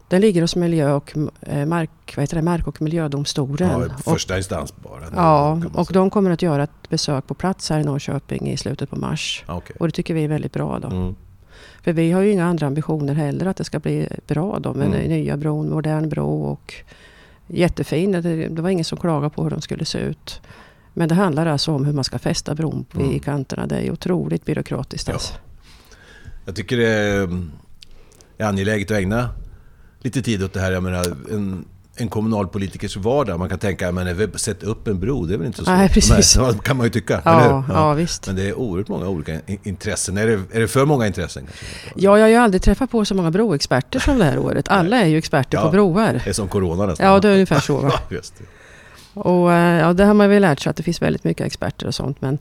Den 0.09 0.21
ligger 0.21 0.41
hos 0.41 0.57
miljö 0.57 0.93
och, 0.93 1.15
eh, 1.41 1.67
mark, 1.67 1.91
vad 2.17 2.23
heter 2.23 2.37
det, 2.37 2.43
mark 2.43 2.67
och 2.67 2.83
miljödomstolen. 2.83 3.81
Ja, 3.89 4.13
första 4.13 4.35
och, 4.35 4.39
instans 4.39 4.77
bara? 4.77 5.03
Ja, 5.15 5.63
och 5.75 5.89
de 5.93 6.11
kommer 6.11 6.31
att 6.31 6.43
göra 6.43 6.63
ett 6.63 6.89
besök 6.89 7.27
på 7.27 7.35
plats 7.35 7.71
här 7.71 7.81
i 7.81 7.85
Norrköping 7.85 8.51
i 8.51 8.57
slutet 8.57 8.91
på 8.91 8.97
mars. 8.97 9.45
Okay. 9.49 9.77
Och 9.81 9.87
det 9.87 9.93
tycker 9.93 10.15
vi 10.15 10.25
är 10.25 10.29
väldigt 10.29 10.53
bra 10.53 10.79
då. 10.79 10.89
Mm. 10.89 11.15
För 11.83 11.93
vi 11.93 12.13
har 12.13 12.23
ju 12.23 12.33
inga 12.33 12.47
andra 12.47 12.67
ambitioner 12.67 13.15
heller 13.15 13.47
att 13.47 13.57
det 13.57 13.65
ska 13.65 13.79
bli 13.79 14.09
bra 14.27 14.59
då 14.59 14.75
med 14.75 14.87
mm. 14.87 15.09
nya 15.09 15.37
bron, 15.37 15.71
modern 15.71 16.09
bro 16.09 16.43
och 16.43 16.75
jättefin. 17.49 18.13
Det, 18.13 18.49
det 18.49 18.63
var 18.63 18.71
ingen 18.71 18.85
som 18.85 18.99
klagade 18.99 19.31
på 19.31 19.43
hur 19.43 19.51
de 19.51 19.61
skulle 19.61 19.85
se 19.85 19.99
ut. 19.99 20.41
Men 20.95 21.09
det 21.09 21.15
handlar 21.15 21.47
alltså 21.47 21.73
om 21.73 21.85
hur 21.85 21.93
man 21.93 22.05
ska 22.05 22.19
fästa 22.19 22.55
bron 22.55 22.85
mm. 22.95 23.11
i 23.11 23.19
kanterna. 23.19 23.67
Det 23.67 23.77
är 23.77 23.91
otroligt 23.91 24.45
byråkratiskt. 24.45 25.09
Alltså. 25.09 25.35
Jag 26.45 26.57
tycker 26.57 26.77
det 26.77 26.89
är 28.39 28.47
angeläget 28.47 28.91
att 28.91 28.97
ägna 28.97 29.31
lite 30.01 30.23
tid 30.23 30.43
åt 30.43 30.53
det 30.53 30.61
här. 30.61 30.73
Jag 30.73 30.83
menar, 30.83 31.05
en, 31.31 31.65
en 32.01 32.09
kommunalpolitikers 32.09 32.97
vardag. 32.97 33.39
Man 33.39 33.49
kan 33.49 33.59
tänka, 33.59 33.93
men 33.93 34.39
sätt 34.39 34.63
upp 34.63 34.89
en 34.89 35.01
bro, 35.01 35.27
det 35.27 35.35
är 35.35 35.39
väl 35.39 35.47
inte 35.47 35.59
så 35.59 35.65
svårt? 35.65 35.75
Nej, 35.75 35.89
precis. 35.89 36.37
Nej, 36.37 36.55
kan 36.63 36.77
man 36.77 36.87
ju 36.87 36.91
tycka, 36.91 37.23
ja, 37.25 37.45
ja. 37.45 37.65
ja, 37.69 37.95
visst. 37.95 38.27
Men 38.27 38.37
det 38.37 38.49
är 38.49 38.55
oerhört 38.55 38.89
många 38.89 39.09
olika 39.09 39.41
intressen. 39.63 40.17
Är 40.17 40.27
det, 40.27 40.33
är 40.53 40.61
det 40.61 40.69
för 40.69 40.85
många 40.85 41.07
intressen? 41.07 41.43
Kanske? 41.47 41.67
Ja, 41.95 42.19
jag 42.19 42.25
har 42.25 42.29
ju 42.29 42.37
aldrig 42.37 42.63
träffat 42.63 42.91
på 42.91 43.05
så 43.05 43.15
många 43.15 43.31
broexperter 43.31 44.01
som 44.01 44.19
det 44.19 44.25
här 44.25 44.39
året. 44.39 44.69
Alla 44.69 44.97
är 44.97 45.07
ju 45.07 45.19
experter 45.19 45.59
ja, 45.59 45.65
på 45.65 45.71
broar. 45.71 46.21
Det 46.25 46.31
är 46.31 46.35
som 46.35 46.49
corona 46.49 46.87
nästan. 46.87 47.07
Ja, 47.07 47.21
det 47.21 47.29
är 47.29 47.33
ungefär 47.33 47.61
så. 47.61 47.77
Va? 47.77 47.93
just 48.11 48.39
det. 48.39 48.45
Och 49.15 49.53
eh, 49.53 49.81
ja, 49.81 49.93
det 49.93 50.05
har 50.05 50.15
man 50.15 50.31
väl 50.31 50.43
lärt 50.43 50.61
sig 50.61 50.71
att 50.71 50.77
det 50.77 50.83
finns 50.83 51.03
väldigt 51.03 51.25
mycket 51.25 51.47
experter 51.47 51.87
och 51.87 51.95
sånt. 51.95 52.21
Men 52.21 52.39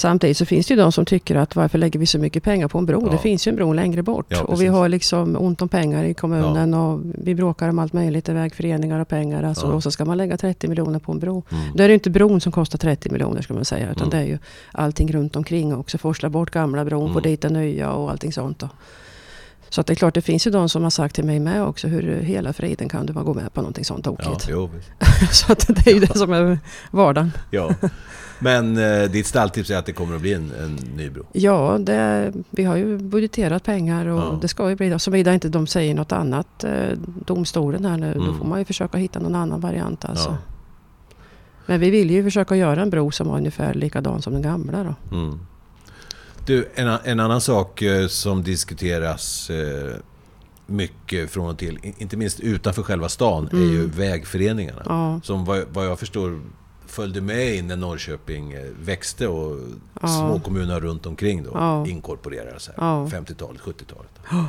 Samtidigt 0.00 0.36
så 0.36 0.46
finns 0.46 0.66
det 0.66 0.74
ju 0.74 0.80
de 0.80 0.92
som 0.92 1.04
tycker 1.04 1.36
att 1.36 1.56
varför 1.56 1.78
lägger 1.78 2.00
vi 2.00 2.06
så 2.06 2.18
mycket 2.18 2.42
pengar 2.42 2.68
på 2.68 2.78
en 2.78 2.86
bro? 2.86 3.06
Ja. 3.06 3.12
Det 3.12 3.18
finns 3.18 3.46
ju 3.46 3.50
en 3.50 3.56
bro 3.56 3.72
längre 3.72 4.02
bort. 4.02 4.26
Ja, 4.28 4.42
och 4.42 4.62
vi 4.62 4.66
har 4.66 4.88
liksom 4.88 5.36
ont 5.36 5.62
om 5.62 5.68
pengar 5.68 6.04
i 6.04 6.14
kommunen 6.14 6.72
ja. 6.72 6.86
och 6.86 7.00
vi 7.04 7.34
bråkar 7.34 7.68
om 7.68 7.78
allt 7.78 7.92
möjligt 7.92 8.28
i 8.28 8.32
vägföreningar 8.32 9.00
och 9.00 9.08
pengar. 9.08 9.42
Alltså, 9.42 9.66
Och 9.66 9.82
så 9.82 9.90
ska 9.90 10.04
man 10.04 10.16
lägga 10.16 10.36
30 10.36 10.68
miljoner 10.68 10.98
på 10.98 11.12
en 11.12 11.18
bro. 11.18 11.42
Mm. 11.50 11.64
Då 11.74 11.82
är 11.82 11.88
det 11.88 11.94
inte 11.94 12.10
bron 12.10 12.40
som 12.40 12.52
kostar 12.52 12.78
30 12.78 13.10
miljoner 13.10 13.42
ska 13.42 13.54
man 13.54 13.64
säga. 13.64 13.90
Utan 13.90 14.08
mm. 14.08 14.10
det 14.10 14.16
är 14.16 14.28
ju 14.28 14.38
allting 14.72 15.12
runt 15.12 15.36
omkring 15.36 15.74
också. 15.74 15.98
Forsla 15.98 16.30
bort 16.30 16.50
gamla 16.50 16.84
bron, 16.84 17.02
mm. 17.02 17.14
få 17.14 17.20
dit 17.20 17.40
den 17.40 17.52
nya 17.52 17.92
och 17.92 18.10
allting 18.10 18.32
sånt. 18.32 18.58
Då. 18.58 18.68
Så 19.70 19.80
att 19.80 19.86
det 19.86 19.92
är 19.92 19.94
klart, 19.94 20.14
det 20.14 20.22
finns 20.22 20.46
ju 20.46 20.50
de 20.50 20.68
som 20.68 20.82
har 20.82 20.90
sagt 20.90 21.14
till 21.14 21.24
mig 21.24 21.40
med 21.40 21.62
också, 21.62 21.88
hur 21.88 22.20
hela 22.20 22.52
friden 22.52 22.88
kan 22.88 23.06
du 23.06 23.12
bara 23.12 23.24
gå 23.24 23.34
med 23.34 23.52
på 23.52 23.60
någonting 23.60 23.84
sånt 23.84 24.04
tokigt? 24.04 24.48
Ja, 24.48 24.68
så 25.32 25.52
att 25.52 25.66
det 25.68 25.86
är 25.86 25.94
ju 25.94 26.00
det 26.00 26.18
som 26.18 26.32
är 26.32 26.58
vardagen. 26.90 27.32
ja. 27.50 27.70
Men 28.42 28.76
eh, 28.78 29.10
ditt 29.10 29.26
stalltips 29.26 29.70
är 29.70 29.76
att 29.76 29.86
det 29.86 29.92
kommer 29.92 30.14
att 30.14 30.20
bli 30.20 30.32
en, 30.32 30.52
en 30.60 30.74
ny 30.96 31.10
bro? 31.10 31.26
Ja, 31.32 31.78
det, 31.80 32.32
vi 32.50 32.64
har 32.64 32.76
ju 32.76 32.98
budgeterat 32.98 33.64
pengar 33.64 34.06
och 34.06 34.20
ja. 34.20 34.38
det 34.42 34.48
ska 34.48 34.68
ju 34.70 34.76
bli 34.76 34.88
det. 34.88 34.98
Såvida 34.98 35.34
inte 35.34 35.48
de 35.48 35.66
säger 35.66 35.94
något 35.94 36.12
annat, 36.12 36.64
eh, 36.64 36.90
domstolen 37.26 37.84
här 37.84 37.96
nu, 37.96 38.12
mm. 38.12 38.26
då 38.26 38.34
får 38.34 38.44
man 38.44 38.58
ju 38.58 38.64
försöka 38.64 38.98
hitta 38.98 39.18
någon 39.18 39.34
annan 39.34 39.60
variant 39.60 40.04
alltså. 40.04 40.28
Ja. 40.28 40.36
Men 41.66 41.80
vi 41.80 41.90
vill 41.90 42.10
ju 42.10 42.24
försöka 42.24 42.56
göra 42.56 42.82
en 42.82 42.90
bro 42.90 43.10
som 43.10 43.28
var 43.28 43.36
ungefär 43.36 43.74
likadan 43.74 44.22
som 44.22 44.32
den 44.32 44.42
gamla 44.42 44.84
då. 44.84 45.16
Mm. 45.16 45.38
Du, 46.50 46.68
en, 46.74 46.88
en, 47.04 47.20
annan 47.20 47.40
sak 47.40 47.82
eh, 47.82 48.06
som 48.06 48.42
diskuteras 48.42 49.50
eh, 49.50 49.94
mycket 50.66 51.30
från 51.30 51.50
och 51.50 51.58
till, 51.58 51.78
inte 51.82 52.16
minst 52.16 52.40
utanför 52.40 52.82
själva 52.82 53.08
stan, 53.08 53.48
mm. 53.52 53.64
är 53.64 53.72
ju 53.72 53.78
mm. 53.78 53.90
vägföreningarna. 53.90 54.82
Ja. 54.84 55.20
Som 55.22 55.44
vad, 55.44 55.64
vad 55.72 55.86
jag 55.86 55.98
förstår 55.98 56.40
följde 56.86 57.20
med 57.20 57.54
in 57.54 57.66
när 57.66 57.76
Norrköping 57.76 58.52
eh, 58.52 58.64
växte 58.80 59.28
och 59.28 59.58
ja. 60.00 60.08
småkommunerna 60.08 60.80
runt 60.80 61.06
omkring 61.06 61.42
då 61.42 61.50
ja. 61.54 61.86
inkorporerades 61.86 62.68
här. 62.68 62.74
Ja. 62.78 63.06
50-talet, 63.06 63.60
70-talet. 63.60 64.20
Ja. 64.30 64.46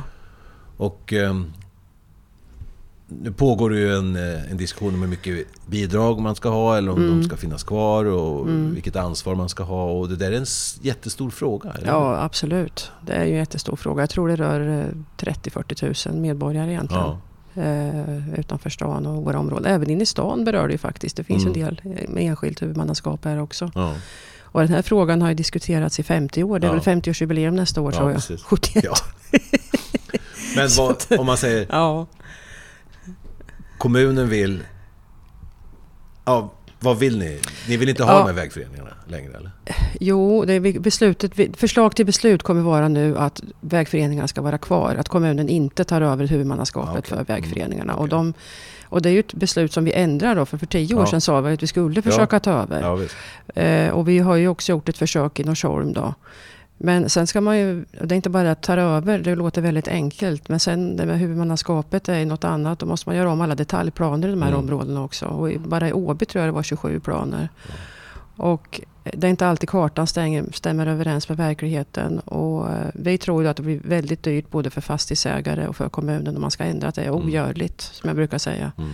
Och 0.76 1.12
um, 1.12 1.52
nu 3.22 3.32
pågår 3.32 3.70
det 3.70 3.78
ju 3.78 3.96
en, 3.96 4.16
eh, 4.16 4.50
en 4.50 4.56
diskussion 4.56 4.94
om 4.94 5.00
hur 5.00 5.08
mycket 5.08 5.46
bidrag 5.66 6.20
man 6.20 6.34
ska 6.34 6.48
ha 6.48 6.76
eller 6.76 6.92
om 6.92 6.98
mm. 6.98 7.20
de 7.20 7.28
ska 7.28 7.36
finnas 7.36 7.62
kvar 7.62 8.04
och 8.04 8.48
mm. 8.48 8.74
vilket 8.74 8.96
ansvar 8.96 9.34
man 9.34 9.48
ska 9.48 9.62
ha. 9.62 9.84
Och 9.84 10.08
det 10.08 10.16
där 10.16 10.32
är 10.32 10.36
en 10.36 10.46
jättestor 10.82 11.30
fråga. 11.30 11.70
Eller? 11.70 11.86
Ja, 11.86 12.22
absolut. 12.22 12.90
Det 13.06 13.12
är 13.12 13.24
ju 13.24 13.32
en 13.32 13.38
jättestor 13.38 13.76
fråga. 13.76 14.02
Jag 14.02 14.10
tror 14.10 14.28
det 14.28 14.36
rör 14.36 14.88
30-40 15.18 16.08
000 16.10 16.20
medborgare 16.20 16.70
egentligen. 16.70 17.04
Ja 17.04 17.18
eh, 17.54 18.38
utanför 18.38 18.70
stan 18.70 19.06
och 19.06 19.24
våra 19.24 19.38
områden. 19.38 19.72
Även 19.72 19.90
inne 19.90 20.02
i 20.02 20.06
stan 20.06 20.44
berör 20.44 20.66
det 20.66 20.72
ju 20.72 20.78
faktiskt. 20.78 21.16
Det 21.16 21.24
finns 21.24 21.44
mm. 21.44 21.54
en 21.54 21.64
del 21.64 21.80
med 22.08 22.22
enskilt 22.22 22.62
huvudmannaskap 22.62 23.24
här 23.24 23.40
också. 23.40 23.70
Ja. 23.74 23.94
Och 24.40 24.60
den 24.60 24.70
här 24.70 24.82
frågan 24.82 25.22
har 25.22 25.28
ju 25.28 25.34
diskuterats 25.34 26.00
i 26.00 26.02
50 26.02 26.42
år. 26.42 26.58
Det 26.58 26.66
är 26.66 26.68
ja. 26.68 26.80
väl 26.80 27.00
50-årsjubileum 27.00 27.50
nästa 27.50 27.80
år 27.80 27.92
ja, 27.92 27.98
tror 27.98 28.10
jag. 28.10 28.16
Precis. 28.16 28.42
71. 28.42 28.84
Ja. 28.84 28.94
Men 30.56 30.68
vad, 30.78 30.96
om 31.20 31.26
man 31.26 31.36
säger... 31.36 31.66
Ja. 31.70 32.06
Kommunen 33.82 34.28
vill... 34.28 34.62
Ja, 36.24 36.52
vad 36.80 36.98
vill 36.98 37.18
ni? 37.18 37.40
Ni 37.68 37.76
vill 37.76 37.88
inte 37.88 38.04
ha 38.04 38.12
Ja. 38.12 38.18
de 38.18 38.26
här 38.26 38.32
vägföreningarna 38.32 38.90
längre 39.08 39.32
eller? 39.36 39.50
Jo, 40.00 40.44
det 40.44 40.52
är 40.52 40.78
beslutet, 40.80 41.56
förslag 41.56 41.96
till 41.96 42.06
beslut 42.06 42.42
kommer 42.42 42.60
vara 42.62 42.88
nu 42.88 43.18
att 43.18 43.40
vägföreningarna 43.60 44.28
ska 44.28 44.42
vara 44.42 44.58
kvar. 44.58 44.94
Att 44.98 45.08
kommunen 45.08 45.48
inte 45.48 45.84
tar 45.84 46.00
över 46.00 46.26
huvudmannaskapet 46.26 46.92
Ja, 46.94 46.98
okej. 47.16 47.26
för 47.26 47.34
vägföreningarna. 47.34 47.92
Mm, 47.92 48.02
Och, 48.02 48.08
de, 48.08 48.34
och 48.84 49.02
det 49.02 49.08
är 49.08 49.12
ju 49.12 49.20
ett 49.20 49.34
beslut 49.34 49.72
som 49.72 49.84
vi 49.84 49.92
ändrar 49.92 50.34
då. 50.34 50.46
För 50.46 50.58
för 50.58 50.66
tio 50.66 50.94
år 50.94 51.00
Ja. 51.02 51.06
sedan 51.06 51.20
sa 51.20 51.40
vi 51.40 51.52
att 51.54 51.62
vi 51.62 51.66
skulle 51.66 52.02
försöka 52.02 52.40
ta 52.40 52.50
över. 52.50 52.80
Ja. 53.54 53.62
Eh, 53.62 53.90
och 53.90 54.08
vi 54.08 54.18
har 54.18 54.36
ju 54.36 54.48
också 54.48 54.72
gjort 54.72 54.88
ett 54.88 54.98
försök 54.98 55.40
i 55.40 55.44
Norsholm 55.44 55.92
då. 55.92 56.14
Men 56.84 57.08
sen 57.10 57.26
ska 57.26 57.40
man 57.40 57.58
ju, 57.58 57.84
det 58.00 58.14
är 58.14 58.16
inte 58.16 58.30
bara 58.30 58.50
att 58.50 58.62
ta 58.62 58.74
över, 58.74 59.18
det 59.18 59.34
låter 59.34 59.62
väldigt 59.62 59.88
enkelt. 59.88 60.48
Men 60.48 60.60
sen 60.60 60.96
det 60.96 61.06
med 61.06 61.18
huvudmannaskapet 61.18 62.08
är 62.08 62.26
något 62.26 62.44
annat. 62.44 62.78
Då 62.78 62.86
måste 62.86 63.08
man 63.08 63.16
göra 63.16 63.32
om 63.32 63.40
alla 63.40 63.54
detaljplaner 63.54 64.28
i 64.28 64.30
de 64.30 64.42
här 64.42 64.48
Mm. 64.48 64.60
områdena 64.60 65.02
också. 65.04 65.26
Och 65.26 65.52
i- 65.52 65.58
bara 65.58 65.88
i 65.88 65.92
Åby 65.92 66.24
tror 66.26 66.40
jag 66.44 66.48
det 66.48 66.52
var 66.56 66.62
27 66.62 67.00
planer. 67.00 67.48
Och 68.36 68.80
det 69.12 69.26
är 69.26 69.30
inte 69.30 69.46
alltid 69.46 69.68
kartan 69.68 70.06
stänger, 70.06 70.44
stämmer 70.52 70.86
överens 70.86 71.28
med 71.28 71.38
verkligheten. 71.38 72.18
Och 72.18 72.70
eh, 72.70 72.86
vi 72.94 73.18
tror 73.18 73.42
ju 73.42 73.48
att 73.48 73.56
det 73.56 73.62
blir 73.62 73.80
väldigt 73.84 74.22
dyrt 74.22 74.50
både 74.50 74.70
för 74.70 74.80
fastighetsägare 74.80 75.66
och 75.66 75.76
för 75.76 75.88
kommunen 75.88 76.36
om 76.36 76.42
man 76.42 76.50
ska 76.50 76.64
ändra. 76.64 76.88
Att 76.88 76.94
det 76.94 77.02
är 77.02 77.08
Mm. 77.08 77.20
ogörligt, 77.22 77.80
som 77.80 78.08
jag 78.08 78.16
brukar 78.16 78.38
säga. 78.38 78.72
Mm. 78.78 78.90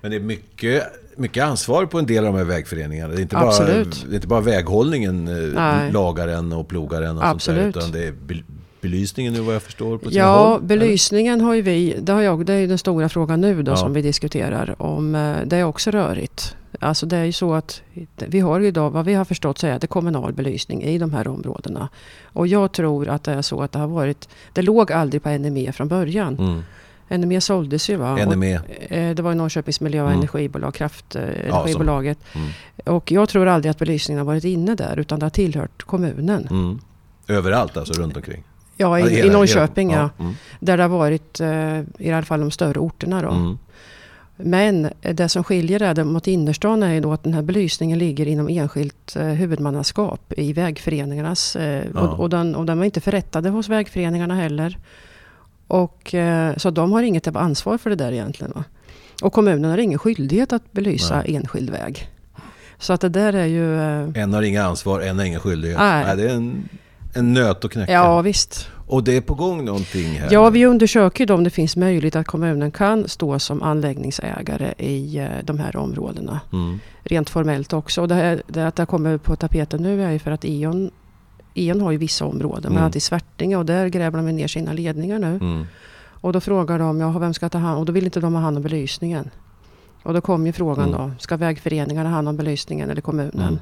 Men 0.00 0.10
det 0.10 0.16
är 0.16 0.20
mycket, 0.20 0.82
mycket 1.16 1.44
ansvar 1.44 1.86
på 1.86 1.98
en 1.98 2.06
del 2.06 2.26
av 2.26 2.32
de 2.32 2.38
här 2.38 2.44
vägföreningarna. 2.44 3.14
Det 3.14 3.20
är 3.20 3.22
inte, 3.22 3.36
bara, 3.36 3.64
det 3.66 3.72
är 3.72 4.14
inte 4.14 4.26
bara 4.26 4.40
väghållningen, 4.40 5.28
eh, 5.28 5.54
Nej. 5.54 5.92
lagaren 5.92 6.52
och 6.52 6.68
plogaren 6.68 7.18
och 7.18 7.24
Absolut. 7.26 7.62
sånt 7.62 7.74
där, 7.74 7.80
utan 7.80 7.92
det 8.00 8.06
är 8.06 8.12
bel- 8.12 8.44
belysningen 8.80 9.32
nu 9.32 9.40
vad 9.40 9.54
jag 9.54 9.62
förstår 9.62 9.98
på 9.98 10.08
Ja, 10.12 10.48
håll. 10.48 10.62
belysningen 10.62 11.40
har 11.40 11.54
ju 11.54 11.62
vi, 11.62 11.96
det, 12.00 12.12
har 12.12 12.22
jag, 12.22 12.46
det 12.46 12.52
är 12.52 12.58
ju 12.58 12.66
den 12.66 12.78
stora 12.78 13.08
frågan 13.08 13.40
nu 13.40 13.62
då 13.62 13.72
Ja. 13.72 13.76
som 13.76 13.92
vi 13.92 14.02
diskuterar. 14.02 14.82
Om, 14.82 15.14
eh, 15.14 15.36
det 15.46 15.56
är 15.56 15.64
också 15.64 15.90
rörigt. 15.90 16.56
Alltså 16.80 17.06
det 17.06 17.16
är 17.16 17.24
ju 17.24 17.32
så 17.32 17.54
att 17.54 17.82
vi 18.16 18.40
har 18.40 18.60
idag, 18.60 18.90
vad 18.90 19.04
vi 19.04 19.14
har 19.14 19.24
förstått 19.24 19.58
så 19.58 19.66
är 19.66 19.78
det 19.78 19.86
kommunal 19.86 20.32
belysning 20.32 20.82
i 20.82 20.98
de 20.98 21.12
här 21.14 21.28
områdena. 21.28 21.88
Och 22.24 22.46
jag 22.46 22.72
tror 22.72 23.08
att 23.08 23.24
det 23.24 23.32
är 23.32 23.42
så 23.42 23.62
att 23.62 23.72
det 23.72 23.78
har 23.78 23.86
varit, 23.88 24.28
det 24.52 24.62
låg 24.62 24.92
aldrig 24.92 25.22
på 25.22 25.28
NME 25.30 25.72
från 25.72 25.88
början. 25.88 26.38
Mm. 26.38 26.62
NME 27.10 27.40
såldes 27.40 27.90
ju 27.90 27.96
va? 27.96 28.16
NME. 28.26 28.58
Och, 28.58 28.92
eh, 28.92 29.14
det 29.14 29.22
var 29.22 29.34
Norrköpings 29.34 29.80
miljö 29.80 30.02
och 30.02 30.08
Mm. 30.08 30.18
energibolag, 30.18 30.74
kraft, 30.74 31.16
eh, 31.16 31.22
energibolaget. 31.22 32.18
Mm. 32.34 32.48
Och 32.84 33.12
jag 33.12 33.28
tror 33.28 33.48
aldrig 33.48 33.70
att 33.70 33.78
belysningen 33.78 34.18
har 34.18 34.26
varit 34.26 34.44
inne 34.44 34.74
där 34.74 34.98
utan 34.98 35.18
det 35.18 35.24
har 35.26 35.30
tillhört 35.30 35.82
kommunen. 35.82 36.46
Mm. 36.50 36.78
Överallt 37.28 37.76
alltså 37.76 37.92
runt 38.02 38.16
omkring? 38.16 38.42
Ja, 38.76 38.98
Ja, 38.98 39.08
i, 39.08 39.14
hela- 39.16 39.26
i 39.26 39.30
Norrköping 39.30 39.90
hela- 39.90 40.10
ja. 40.18 40.24
Mm. 40.24 40.34
Där 40.60 40.76
det 40.76 40.82
har 40.82 40.88
varit 40.90 41.40
eh, 41.40 41.80
i 41.98 42.12
alla 42.12 42.22
fall 42.24 42.40
de 42.40 42.50
större 42.50 42.78
orterna 42.80 43.22
då. 43.22 43.30
Mm. 43.30 43.58
Men 44.36 44.84
eh, 45.02 45.14
det 45.14 45.28
som 45.28 45.44
skiljer 45.44 45.94
det 45.94 46.04
mot 46.04 46.26
innerstan 46.26 46.82
är 46.82 46.92
ju 46.94 47.00
då 47.00 47.12
att 47.12 47.22
den 47.24 47.34
här 47.34 47.42
belysningen 47.42 47.98
ligger 47.98 48.28
inom 48.28 48.48
enskilt 48.48 49.16
eh, 49.16 49.24
huvudmannaskap 49.26 50.32
i 50.36 50.52
vägföreningarnas. 50.52 51.56
Ja. 51.94 52.00
och, 52.00 52.20
och, 52.20 52.30
den, 52.30 52.54
och 52.54 52.66
den 52.66 52.78
var 52.78 52.84
inte 52.84 53.00
förrättade 53.00 53.48
hos 53.48 53.68
vägföreningarna 53.68 54.34
heller. 54.34 54.78
Och, 55.70 56.14
eh, 56.14 56.56
så 56.56 56.70
de 56.70 56.92
har 56.92 57.02
inget 57.02 57.36
ansvar 57.36 57.78
för 57.78 57.90
det 57.90 57.96
där 57.96 58.12
egentligen. 58.12 58.52
Va? 58.54 58.64
Och 59.22 59.32
kommunen 59.32 59.70
har 59.70 59.78
ingen 59.78 59.98
skyldighet 59.98 60.52
att 60.52 60.72
belysa 60.72 61.16
Nej. 61.16 61.36
enskild 61.36 61.70
väg. 61.70 62.08
Så 62.78 62.92
att 62.92 63.00
det 63.00 63.08
där 63.08 63.32
är 63.32 63.46
ju... 63.46 63.80
Eh, 63.80 64.22
En 64.22 64.32
har 64.32 64.42
inga 64.42 64.64
ansvar, 64.64 65.00
en 65.00 65.18
har 65.18 65.24
ingen 65.24 65.40
skyldighet. 65.40 65.78
Nej. 65.78 66.04
Nej, 66.04 66.16
det 66.16 66.30
är 66.30 66.34
en, 66.34 66.68
en 67.14 67.32
nöt 67.32 67.64
att 67.64 67.70
knäcka. 67.70 67.92
ja 67.92 68.20
visst. 68.22 68.68
Och 68.86 69.04
det 69.04 69.16
är 69.16 69.20
på 69.20 69.34
gång 69.34 69.64
någonting 69.64 70.08
här. 70.08 70.28
Ja, 70.30 70.50
vi 70.50 70.66
undersöker 70.66 71.26
ju 71.26 71.34
om 71.34 71.44
det 71.44 71.50
finns 71.50 71.76
möjlighet 71.76 72.16
att 72.16 72.26
kommunen 72.26 72.70
kan 72.70 73.08
stå 73.08 73.38
som 73.38 73.62
anläggningsägare 73.62 74.74
i 74.78 75.18
eh, 75.18 75.28
de 75.44 75.58
här 75.58 75.76
områdena. 75.76 76.40
Mm. 76.52 76.80
Rent 77.02 77.30
formellt 77.30 77.72
också. 77.72 78.02
Och 78.02 78.08
det, 78.08 78.14
här, 78.14 78.42
det 78.46 78.66
att 78.66 78.76
det 78.76 78.86
kommer 78.86 79.18
på 79.18 79.36
tapeten 79.36 79.82
nu 79.82 80.04
är 80.04 80.10
ju 80.10 80.18
för 80.18 80.30
att 80.30 80.44
E.ON, 80.44 80.90
E.ON 81.54 81.80
har 81.80 81.90
ju 81.90 81.98
vissa 81.98 82.24
områden. 82.24 82.64
Mm. 82.64 82.72
Bland 82.72 82.84
annat 82.84 82.96
i 82.96 83.00
Svärtinge 83.00 83.56
och 83.56 83.66
där 83.66 83.88
gräver 83.88 84.18
de 84.18 84.32
ner 84.32 84.48
sina 84.48 84.72
ledningar 84.72 85.18
nu. 85.18 85.36
Mm. 85.36 85.66
Och 86.22 86.32
då 86.32 86.40
frågar 86.40 86.78
de, 86.78 87.00
ja, 87.00 87.18
vem 87.18 87.34
ska 87.34 87.48
ta 87.48 87.58
hand 87.58 87.78
Och 87.78 87.86
då 87.86 87.92
vill 87.92 88.04
inte 88.04 88.20
de 88.20 88.34
ha 88.34 88.40
hand 88.40 88.56
om 88.56 88.62
belysningen. 88.62 89.30
Och 90.02 90.14
då 90.14 90.20
kom 90.20 90.46
ju 90.46 90.52
frågan 90.52 90.88
Mm. 90.88 91.00
då, 91.00 91.10
ska 91.18 91.36
vägföreningarna 91.36 92.08
ha 92.08 92.16
hand 92.16 92.28
om 92.28 92.36
belysningen 92.36 92.90
eller 92.90 93.00
kommunen? 93.00 93.42
Mm. 93.42 93.58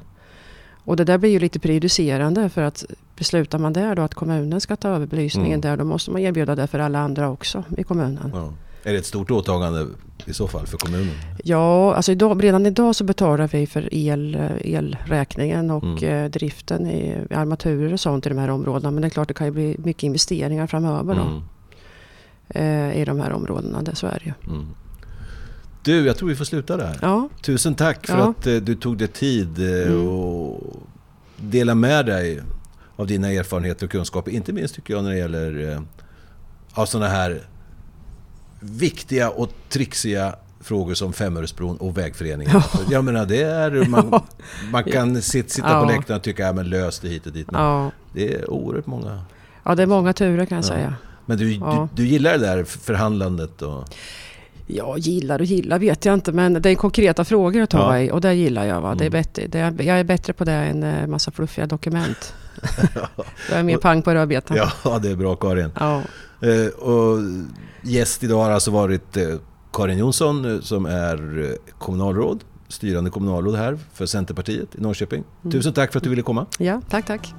Och 0.83 0.95
det 0.95 1.03
där 1.03 1.17
blir 1.17 1.29
ju 1.29 1.39
lite 1.39 1.59
prejudicerande 1.59 2.49
för 2.49 2.61
att 2.61 2.85
beslutar 3.17 3.59
man 3.59 3.73
där 3.73 3.95
då 3.95 4.01
att 4.01 4.13
kommunen 4.15 4.61
ska 4.61 4.75
ta 4.75 4.87
över 4.87 5.05
belysningen 5.05 5.59
Mm. 5.59 5.61
där 5.61 5.77
då 5.77 5.83
måste 5.83 6.11
man 6.11 6.21
erbjuda 6.21 6.55
det 6.55 6.67
för 6.67 6.79
alla 6.79 6.99
andra 6.99 7.29
också 7.29 7.63
i 7.77 7.83
kommunen. 7.83 8.31
Ja. 8.33 8.53
Är 8.83 8.93
det 8.93 8.99
ett 8.99 9.05
stort 9.05 9.31
åtagande 9.31 9.87
i 10.25 10.33
så 10.33 10.47
fall 10.47 10.67
för 10.67 10.77
kommunen? 10.77 11.15
Ja, 11.43 11.95
alltså 11.95 12.11
idag, 12.11 12.43
redan 12.43 12.65
idag 12.65 12.95
så 12.95 13.03
betalar 13.03 13.47
vi 13.47 13.67
för 13.67 13.93
el, 13.93 14.35
elräkningen 14.61 15.71
och 15.71 15.83
Mm. 15.83 16.03
eh, 16.25 16.29
driften 16.31 16.87
i 16.87 17.15
armaturer 17.31 17.93
och 17.93 17.99
sånt 17.99 18.25
i 18.25 18.29
de 18.29 18.37
här 18.37 18.49
områdena. 18.49 18.91
Men 18.91 19.01
det 19.01 19.07
är 19.07 19.09
klart 19.09 19.27
det 19.27 19.33
kan 19.33 19.47
ju 19.47 19.53
bli 19.53 19.75
mycket 19.79 20.03
investeringar 20.03 20.67
framöver 20.67 21.15
då, 21.15 21.21
Mm. 21.21 21.41
eh, 22.49 23.01
i 23.01 23.05
de 23.05 23.19
här 23.19 23.31
områdena. 23.31 23.81
Det, 23.81 23.95
så 23.95 24.07
är 24.07 24.21
det 24.23 24.25
ju. 24.25 24.53
Mm. 24.55 24.67
Du, 25.83 26.05
jag 26.05 26.17
tror 26.17 26.29
vi 26.29 26.35
får 26.35 26.45
sluta 26.45 26.77
där. 26.77 26.99
Ja, 27.01 27.29
Tusen 27.41 27.75
tack 27.75 28.07
för 28.07 28.17
Ja. 28.17 28.29
att 28.29 28.47
eh, 28.47 28.55
du 28.55 28.75
tog 28.75 28.97
dig 28.97 29.07
tid 29.07 29.59
eh, 29.59 29.87
Mm. 29.91 30.07
och 30.07 30.83
dela 31.37 31.75
med 31.75 32.05
dig 32.05 32.41
av 32.95 33.07
dina 33.07 33.31
erfarenheter 33.31 33.85
och 33.85 33.91
kunskaper. 33.91 34.31
Inte 34.31 34.53
minst 34.53 34.75
tycker 34.75 34.93
jag 34.93 35.03
när 35.03 35.11
det 35.11 35.17
gäller 35.17 35.71
eh, 35.71 35.81
av 36.73 36.85
sådana 36.85 37.09
här 37.09 37.41
viktiga 38.59 39.29
och 39.29 39.49
trixiga 39.69 40.35
frågor 40.61 40.93
som 40.93 41.13
Femöresbron 41.13 41.77
och 41.77 41.97
vägföreningen. 41.97 42.53
Ja. 42.53 42.79
Jag 42.91 43.03
menar, 43.05 43.25
det 43.25 43.41
är, 43.41 43.71
man, 43.89 44.21
man 44.71 44.83
kan 44.83 45.21
sit, 45.21 45.51
sitta 45.51 45.79
på 45.81 45.85
läktaren 45.85 46.17
och 46.17 46.23
tycka 46.23 46.49
att 46.49 46.55
ja, 46.55 46.63
lös 46.63 46.99
det 46.99 47.07
hit 47.09 47.25
och 47.25 47.31
dit. 47.33 47.51
Men 47.51 47.61
ja. 47.61 47.91
det 48.13 48.33
är 48.33 48.49
oerhört 48.49 48.85
många. 48.87 49.21
ja, 49.63 49.75
det 49.75 49.83
är 49.83 49.87
många 49.87 50.13
turer 50.13 50.45
kan 50.45 50.55
jag 50.55 50.65
Ja. 50.65 50.67
säga. 50.67 50.95
Men 51.25 51.37
du, 51.37 51.53
du, 51.53 51.87
du 51.95 52.05
gillar 52.05 52.31
det 52.31 52.37
där 52.37 52.63
förhandlandet 52.63 53.61
och... 53.61 53.83
Ja, 54.67 54.97
gillar 54.97 55.39
och 55.39 55.45
gillar 55.45 55.79
vet 55.79 56.05
jag 56.05 56.13
inte 56.13 56.31
men 56.31 56.53
det 56.61 56.69
är 56.69 56.75
konkreta 56.75 57.25
frågor 57.25 57.61
att 57.61 57.69
ta 57.69 57.97
Ja. 57.97 57.99
i 58.03 58.11
och 58.11 58.21
det 58.21 58.33
gillar 58.33 58.65
jag. 58.65 58.81
Va? 58.81 58.95
Det 58.95 59.03
är 59.05 59.07
Mm. 59.09 59.21
bättre, 59.21 59.47
det 59.47 59.59
är, 59.59 59.81
jag 59.81 59.99
är 59.99 60.03
bättre 60.03 60.33
på 60.33 60.43
det 60.43 60.51
än 60.51 60.83
en 60.83 61.11
massa 61.11 61.31
fluffiga 61.31 61.65
dokument. 61.65 62.33
jag 63.49 63.59
är 63.59 63.63
mer 63.63 63.77
pang 63.77 64.01
på 64.01 64.13
rödbetan. 64.13 64.57
Ja, 64.83 64.99
det 64.99 65.09
är 65.11 65.15
bra 65.15 65.35
Karin. 65.35 65.71
Ja. 65.79 66.01
Eh, 66.41 66.67
och 66.67 67.17
gäst 67.83 68.23
idag 68.23 68.43
har 68.43 68.51
alltså 68.51 68.71
varit 68.71 69.17
eh, 69.17 69.35
Karin 69.73 69.97
Jonsson 69.97 70.55
eh, 70.55 70.61
som 70.61 70.85
är 70.85 71.43
eh, 71.43 71.73
kommunalråd, 71.77 72.43
styrande 72.67 73.09
kommunalråd 73.09 73.55
här 73.55 73.79
för 73.93 74.05
Centerpartiet 74.05 74.75
i 74.75 74.81
Norrköping. 74.81 75.23
Mm. 75.41 75.51
Tusen 75.51 75.73
tack 75.73 75.91
för 75.91 75.99
att 75.99 76.03
du 76.03 76.09
ville 76.09 76.21
komma. 76.21 76.45
ja, 76.59 76.81
tack 76.89 77.05
tack. 77.05 77.33